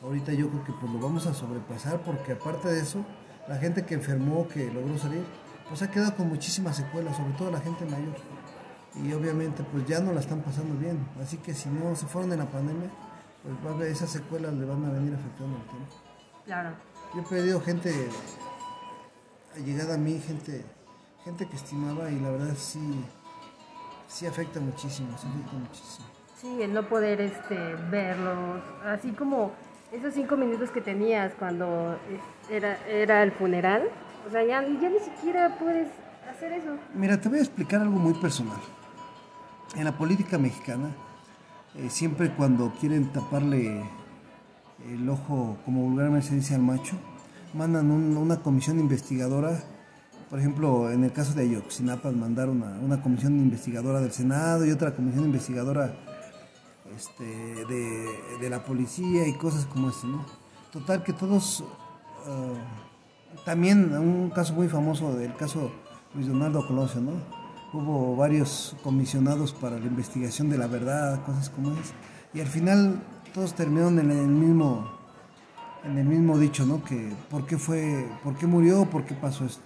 Ahorita 0.03 0.33
yo 0.33 0.49
creo 0.49 0.65
que 0.65 0.73
pues 0.73 0.93
lo 0.93 0.99
vamos 0.99 1.27
a 1.27 1.35
sobrepasar 1.35 2.01
porque 2.01 2.33
aparte 2.33 2.69
de 2.69 2.81
eso, 2.81 3.05
la 3.49 3.57
gente 3.57 3.85
que 3.85 3.95
enfermó, 3.95 4.47
que 4.49 4.71
logró 4.71 4.99
salir, 4.99 5.25
pues 5.69 5.83
ha 5.83 5.91
quedado 5.91 6.15
con 6.15 6.29
muchísimas 6.29 6.77
secuelas, 6.77 7.17
sobre 7.17 7.33
todo 7.33 7.51
la 7.51 7.61
gente 7.61 7.85
mayor. 7.85 8.15
Y 9.05 9.13
obviamente 9.13 9.63
pues 9.65 9.87
ya 9.87 10.01
no 10.01 10.13
la 10.13 10.21
están 10.21 10.41
pasando 10.41 10.75
bien. 10.79 10.99
Así 11.23 11.37
que 11.39 11.55
si 11.55 11.69
no 11.69 11.95
se 11.95 12.07
fueron 12.07 12.33
en 12.33 12.39
la 12.39 12.47
pandemia, 12.47 12.91
pues 13.63 13.91
esas 13.91 14.11
secuelas 14.11 14.55
le 14.55 14.65
van 14.65 14.85
a 14.85 14.91
venir 14.91 15.15
afectando 15.15 15.57
el 15.57 15.63
tiempo. 15.63 15.95
Claro. 16.45 16.71
Yo 17.15 17.21
he 17.21 17.25
pedido 17.25 17.61
gente 17.61 17.93
llegada 19.65 19.95
a 19.95 19.99
mí, 19.99 20.21
gente, 20.21 20.65
gente 21.25 21.47
que 21.47 21.57
estimaba 21.57 22.11
y 22.11 22.19
la 22.21 22.31
verdad 22.31 22.55
sí, 22.57 23.05
sí 24.09 24.27
afecta 24.27 24.61
muchísimo, 24.61 25.17
sí 25.19 25.27
afecta 25.29 25.57
muchísimo. 25.57 26.07
Sí, 26.41 26.63
el 26.63 26.75
no 26.75 26.89
poder 26.89 27.21
este, 27.21 27.57
verlos, 27.91 28.63
así 28.85 29.13
como 29.13 29.53
esos 29.93 30.15
cinco 30.15 30.37
minutos 30.37 30.71
que 30.71 30.81
tenías 30.81 31.33
cuando 31.39 31.99
era, 32.51 32.77
era 32.87 33.23
el 33.23 33.33
funeral, 33.33 33.89
o 34.29 34.31
sea, 34.31 34.45
ya, 34.45 34.63
ya 34.63 34.91
ni 34.91 34.99
siquiera 34.99 35.57
puedes 35.59 35.89
hacer 36.29 36.53
eso. 36.53 36.77
Mira, 36.95 37.19
te 37.21 37.29
voy 37.29 37.39
a 37.39 37.43
explicar 37.43 37.81
algo 37.81 37.99
muy 37.99 38.15
personal. 38.15 38.61
En 39.74 39.85
la 39.85 39.96
política 39.98 40.38
mexicana, 40.38 40.94
eh, 41.74 41.90
siempre 41.90 42.33
cuando 42.33 42.72
quieren 42.81 43.12
taparle 43.12 43.83
el 44.88 45.09
ojo, 45.09 45.59
como 45.64 45.83
vulgarmente 45.83 46.29
se 46.29 46.35
dice 46.37 46.55
al 46.55 46.62
macho, 46.62 46.96
mandan 47.52 47.90
una 47.90 48.37
comisión 48.37 48.79
investigadora. 48.79 49.62
Por 50.31 50.38
ejemplo, 50.38 50.90
en 50.90 51.05
el 51.05 51.12
caso 51.12 51.35
de 51.35 51.42
Ayotzinapa 51.42 52.11
mandaron 52.12 52.62
una, 52.83 53.02
comisión 53.02 53.38
investigadora 53.38 54.00
del 54.00 54.12
Senado 54.12 54.64
y 54.64 54.70
otra 54.70 54.94
comisión 54.94 55.24
investigadora 55.24 55.94
este, 56.96 57.24
de, 57.24 58.50
la 58.50 58.64
policía 58.64 59.26
y 59.26 59.35
cosas 59.35 59.66
como 59.66 59.90
este, 59.90 60.07
¿no? 60.07 60.24
Total 60.72 61.02
que 61.02 61.12
todos, 61.12 61.64
ah, 62.26 63.44
también 63.44 63.92
un 63.96 64.31
caso 64.31 64.55
muy 64.55 64.68
famoso 64.68 65.14
del 65.14 65.35
caso 65.35 65.70
Luis 66.14 66.26
Donaldo 66.26 66.66
Colosio, 66.66 67.00
¿no? 67.00 67.46
Hubo 67.72 68.16
varios 68.16 68.76
comisionados 68.83 69.52
para 69.52 69.79
la 69.79 69.87
investigación 69.87 70.48
de 70.48 70.59
la 70.59 70.66
verdad, 70.66 71.24
cosas 71.24 71.50
como 71.50 71.72
es, 71.72 71.92
y 72.33 72.40
al 72.40 72.46
final 72.46 73.02
todos 73.35 73.55
terminaron 73.55 73.98
en 73.98 74.11
el 74.11 74.29
mismo, 74.29 74.90
en 75.85 75.98
el 75.98 76.07
mismo 76.07 76.38
dicho, 76.38 76.64
¿no? 76.64 76.83
Que 76.83 77.12
por 77.31 77.46
qué 77.46 77.59
fue, 77.59 78.09
por 78.22 78.37
qué 78.37 78.46
murió, 78.46 78.85
por 78.87 79.05
qué 79.05 79.14
pasó 79.14 79.44
esto. 79.44 79.62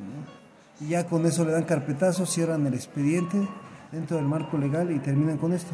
Y 0.80 0.88
ya 0.88 1.06
con 1.06 1.26
eso 1.26 1.44
le 1.44 1.52
dan 1.52 1.64
carpetazo, 1.64 2.26
cierran 2.26 2.66
el 2.66 2.74
expediente 2.74 3.46
dentro 3.92 4.16
del 4.16 4.26
marco 4.26 4.56
legal 4.56 4.90
y 4.90 4.98
terminan 4.98 5.36
con 5.36 5.52
esto. 5.52 5.72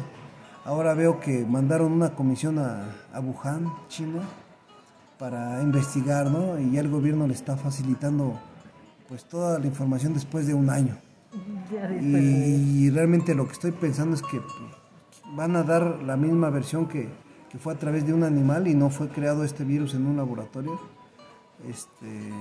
Ahora 0.65 0.93
veo 0.93 1.19
que 1.19 1.45
mandaron 1.45 1.93
una 1.93 2.13
comisión 2.13 2.59
a, 2.59 2.93
Wuhan, 3.19 3.71
China, 3.87 4.21
para 5.17 5.61
investigar, 5.61 6.29
¿no? 6.29 6.59
Y 6.59 6.71
ya 6.71 6.81
el 6.81 6.89
gobierno 6.89 7.25
le 7.25 7.33
está 7.33 7.55
facilitando 7.55 8.37
pues 9.07 9.23
toda 9.23 9.59
la 9.59 9.65
información 9.65 10.13
después 10.13 10.45
de 10.45 10.53
un 10.53 10.69
año. 10.69 10.97
Y, 12.01 12.89
realmente 12.89 13.35
lo 13.35 13.45
que 13.45 13.53
estoy 13.53 13.71
pensando 13.71 14.15
es 14.15 14.21
que 14.21 14.39
pues, 14.39 15.35
van 15.35 15.55
a 15.55 15.63
dar 15.63 16.01
la 16.03 16.15
misma 16.15 16.49
versión 16.49 16.87
que, 16.87 17.09
fue 17.59 17.73
a 17.73 17.77
través 17.79 18.05
de 18.05 18.13
un 18.13 18.23
animal 18.23 18.67
y 18.67 18.75
no 18.75 18.91
fue 18.91 19.09
creado 19.09 19.43
este 19.43 19.63
virus 19.63 19.95
en 19.95 20.05
un 20.05 20.17
laboratorio. 20.17 20.79
Este, 21.67 22.31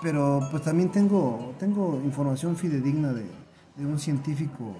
pero 0.00 0.40
pues 0.50 0.62
también 0.62 0.90
tengo, 0.90 1.54
tengo 1.58 2.00
información 2.02 2.56
fidedigna 2.56 3.12
de, 3.12 3.26
de 3.76 3.86
un 3.86 3.98
científico 3.98 4.74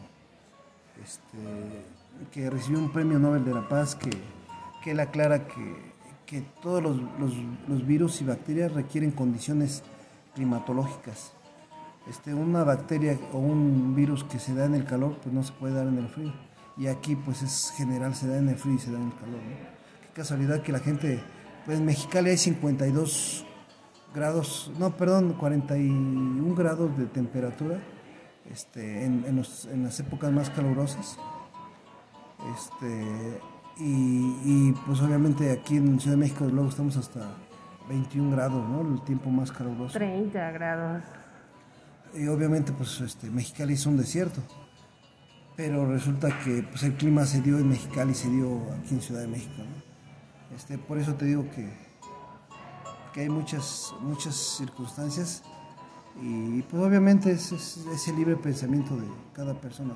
este, 1.05 2.31
que 2.31 2.49
recibió 2.49 2.79
un 2.79 2.91
premio 2.91 3.19
Nobel 3.19 3.45
de 3.45 3.55
la 3.55 3.69
Paz 3.69 3.95
que, 3.95 4.11
que 4.83 4.93
él 4.93 5.01
aclara 5.01 5.47
que, 5.47 5.93
que 6.27 6.43
todos 6.63 6.83
los, 6.83 6.97
los, 7.69 7.87
virus 7.87 8.21
y 8.21 8.25
bacterias 8.25 8.73
requieren 8.73 9.11
condiciones 9.11 9.83
climatológicas. 10.35 11.33
Este, 12.09 12.35
una 12.35 12.65
bacteria 12.65 13.19
o 13.33 13.39
un 13.39 13.95
virus 13.95 14.25
que 14.25 14.39
se 14.39 14.55
da 14.55 14.65
en 14.65 14.75
el 14.75 14.85
calor, 14.85 15.17
pues 15.23 15.35
no 15.35 15.43
se 15.43 15.53
puede 15.53 15.75
dar 15.75 15.87
en 15.87 15.99
el 15.99 16.09
frío. 16.09 16.33
Y 16.77 16.87
aquí 16.87 17.17
pues 17.17 17.43
es 17.43 17.73
general, 17.77 18.15
se 18.15 18.27
da 18.27 18.39
en 18.39 18.49
el 18.49 18.57
frío 18.57 18.75
y 18.75 18.79
se 18.79 18.91
da 18.91 18.99
en 18.99 19.07
el 19.07 19.15
calor. 19.15 19.41
Qué 20.03 20.09
casualidad 20.15 20.63
que 20.63 20.73
la 20.73 20.81
gente, 20.81 21.23
pues 21.65 21.79
en 21.79 21.85
Mexicali 21.85 22.31
hay 22.31 22.39
52 22.39 23.47
grados, 24.15 24.73
no, 24.79 24.97
perdón, 24.97 25.35
41 25.35 26.55
grados 26.55 26.97
de 26.99 27.07
temperatura 27.07 27.79
este, 28.51 29.05
en, 29.05 29.25
en, 29.27 29.43
en 29.73 29.83
las 29.85 30.01
épocas 30.01 30.31
más 30.33 30.51
calurosas 30.51 31.19
este, 32.51 33.41
y, 33.79 34.73
pues 34.87 35.01
obviamente 35.01 35.51
aquí 35.51 35.77
en 35.77 35.99
Ciudad 35.99 36.17
de 36.17 36.23
México 36.23 36.45
luego 36.45 36.69
estamos 36.69 36.97
hasta 36.97 37.21
21 37.89 38.31
grados, 38.33 38.69
¿no? 38.69 38.81
El 38.81 39.03
tiempo 39.03 39.31
más 39.31 39.51
caluroso. 39.51 39.99
30 39.99 40.51
grados. 40.51 41.03
Y 42.15 42.29
obviamente 42.29 42.73
pues 42.73 43.01
este, 43.01 43.31
Mexicali 43.31 43.75
es 43.75 43.87
un 43.87 43.97
desierto. 43.97 44.41
Pero 45.57 45.87
resulta 45.87 46.39
que 46.41 46.63
pues, 46.63 46.83
el 46.83 46.95
clima 46.95 47.27
se 47.27 47.41
dio 47.41 47.59
en 47.59 47.69
Mexicali, 47.69 48.15
se 48.15 48.31
dio 48.31 48.63
aquí 48.73 48.95
en 48.95 49.03
Ciudad 49.03 49.21
de 49.21 49.29
México. 49.29 49.63
Este, 50.57 50.79
por 50.79 50.99
eso 50.99 51.15
te 51.15 51.27
digo 51.27 51.49
que, 51.51 51.69
que 53.13 53.21
hay 53.23 53.29
muchas, 53.29 53.95
muchas 54.01 54.35
circunstancias 54.35 55.43
y 56.21 56.63
pues 56.63 56.83
obviamente 56.83 57.33
es, 57.33 57.53
es, 57.53 58.09
el 58.09 58.17
libre 58.17 58.37
pensamiento 58.37 58.97
de 58.97 59.07
cada 59.33 59.55
persona 59.55 59.95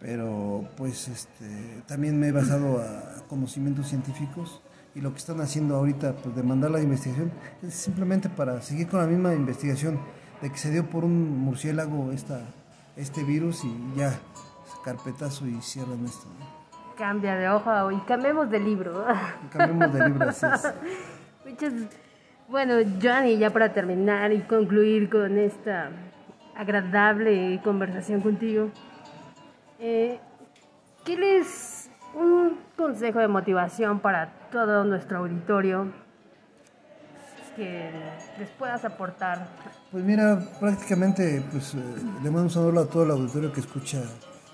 pero 0.00 0.64
pues 0.76 1.08
este, 1.08 1.82
también 1.86 2.18
me 2.18 2.28
he 2.28 2.32
basado 2.32 2.80
a 2.80 3.22
conocimientos 3.28 3.88
científicos 3.88 4.62
y 4.94 5.00
lo 5.00 5.12
que 5.12 5.18
están 5.18 5.40
haciendo 5.40 5.76
ahorita 5.76 6.16
pues 6.16 6.34
de 6.34 6.42
mandar 6.42 6.70
la 6.70 6.80
investigación 6.80 7.30
es 7.62 7.74
simplemente 7.74 8.28
para 8.30 8.62
seguir 8.62 8.88
con 8.88 9.00
la 9.00 9.06
misma 9.06 9.34
investigación 9.34 10.00
de 10.40 10.50
que 10.50 10.56
se 10.56 10.70
dio 10.70 10.86
por 10.86 11.04
un 11.04 11.38
murciélago 11.38 12.12
esta, 12.12 12.40
este 12.96 13.22
virus 13.22 13.64
y 13.64 13.74
ya 13.96 14.18
carpetazo 14.84 15.46
y 15.46 15.60
cierran 15.60 16.04
esto. 16.04 16.26
Cambia 16.96 17.36
de 17.36 17.48
hoja 17.48 17.86
y 17.92 17.98
cambiemos 18.00 18.50
de 18.50 18.60
libro. 18.60 19.04
cambiemos 19.50 19.92
de 19.92 20.08
libro, 20.08 20.28
así 20.28 20.46
Muchas... 21.48 21.72
Bueno, 22.48 22.74
Johnny, 23.00 23.38
ya 23.38 23.50
para 23.50 23.72
terminar 23.72 24.32
y 24.32 24.40
concluir 24.40 25.08
con 25.08 25.38
esta 25.38 25.90
agradable 26.56 27.60
conversación 27.62 28.20
contigo. 28.20 28.70
Eh, 29.78 30.18
¿Qué 31.04 31.16
les 31.16 31.90
un 32.14 32.58
consejo 32.76 33.20
de 33.20 33.28
motivación 33.28 34.00
para 34.00 34.32
todo 34.50 34.84
nuestro 34.84 35.18
auditorio 35.18 35.92
que 37.56 37.90
les 38.38 38.48
puedas 38.50 38.84
aportar? 38.84 39.48
Pues 39.90 40.04
mira, 40.04 40.40
prácticamente 40.58 41.42
pues, 41.50 41.74
eh, 41.74 41.78
le 42.22 42.30
mando 42.30 42.42
un 42.42 42.50
saludo 42.50 42.80
a 42.80 42.86
todo 42.86 43.04
el 43.04 43.10
auditorio 43.10 43.52
que 43.52 43.60
escucha 43.60 44.02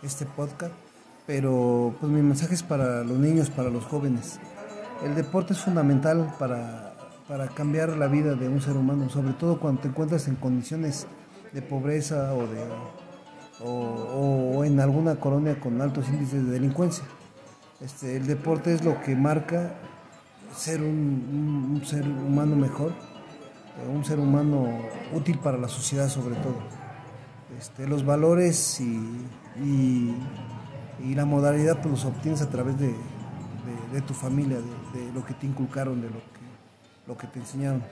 este 0.02 0.26
podcast, 0.26 0.74
pero 1.26 1.94
pues 2.00 2.10
mi 2.10 2.22
mensaje 2.22 2.54
es 2.54 2.62
para 2.62 3.02
los 3.04 3.18
niños, 3.18 3.50
para 3.50 3.70
los 3.70 3.84
jóvenes. 3.84 4.38
El 5.04 5.14
deporte 5.14 5.52
es 5.52 5.60
fundamental 5.60 6.34
para, 6.38 6.94
para 7.28 7.48
cambiar 7.48 7.90
la 7.90 8.06
vida 8.06 8.34
de 8.34 8.48
un 8.48 8.60
ser 8.60 8.76
humano, 8.76 9.08
sobre 9.10 9.34
todo 9.34 9.60
cuando 9.60 9.82
te 9.82 9.88
encuentras 9.88 10.28
en 10.28 10.36
condiciones 10.36 11.06
de 11.52 11.62
pobreza 11.62 12.34
o 12.34 12.46
de 12.46 12.60
o, 13.64 14.64
en 14.64 14.80
alguna 14.80 15.16
colonia 15.16 15.58
con 15.58 15.80
altos 15.80 16.08
índices 16.08 16.44
de 16.44 16.52
delincuencia. 16.52 17.04
Este, 17.80 18.16
el 18.16 18.26
deporte 18.26 18.72
es 18.72 18.84
lo 18.84 19.00
que 19.00 19.14
marca 19.14 19.74
ser 20.56 20.82
un, 20.82 21.82
ser 21.84 22.02
humano 22.02 22.56
mejor, 22.56 22.90
eh, 22.90 23.88
un 23.88 24.04
ser 24.04 24.18
humano 24.18 24.66
útil 25.12 25.38
para 25.38 25.58
la 25.58 25.68
sociedad 25.68 26.08
sobre 26.08 26.34
todo. 26.36 26.56
Este, 27.58 27.86
los 27.86 28.04
valores 28.04 28.80
y, 28.80 29.26
y, 29.62 31.14
la 31.14 31.24
modalidad 31.24 31.80
pues 31.80 31.90
los 31.90 32.04
obtienes 32.04 32.42
a 32.42 32.50
través 32.50 32.78
de, 32.78 32.94
de, 33.92 34.00
tu 34.02 34.12
familia, 34.12 34.58
de, 34.58 35.12
lo 35.14 35.24
que 35.24 35.32
te 35.34 35.46
inculcaron, 35.46 36.00
de 36.00 36.08
lo 36.08 36.18
que, 36.18 37.06
lo 37.06 37.16
que 37.16 37.26
te 37.26 37.38
enseñaron. 37.38 37.82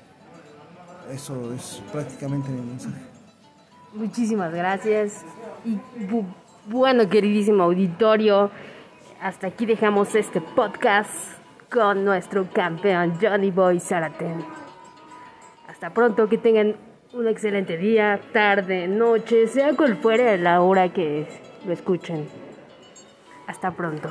Eso 1.10 1.52
es 1.54 1.82
prácticamente 1.92 2.50
mi 2.50 2.60
mensaje. 2.60 3.00
Muchísimas 3.94 4.52
gracias. 4.52 5.24
Y 5.64 5.78
bueno, 6.66 7.08
queridísimo 7.08 7.62
auditorio, 7.62 8.50
hasta 9.22 9.46
aquí 9.46 9.64
dejamos 9.64 10.14
este 10.14 10.40
podcast 10.40 11.43
con 11.70 12.04
nuestro 12.04 12.48
campeón 12.52 13.18
Johnny 13.20 13.50
Boy 13.50 13.80
Zaraten. 13.80 14.44
Hasta 15.68 15.90
pronto, 15.90 16.28
que 16.28 16.38
tengan 16.38 16.76
un 17.12 17.28
excelente 17.28 17.76
día, 17.76 18.20
tarde, 18.32 18.88
noche, 18.88 19.46
sea 19.46 19.74
cual 19.74 19.96
fuera 19.96 20.36
la 20.36 20.60
hora 20.60 20.92
que 20.92 21.26
lo 21.66 21.72
escuchen. 21.72 22.28
Hasta 23.46 23.70
pronto. 23.70 24.08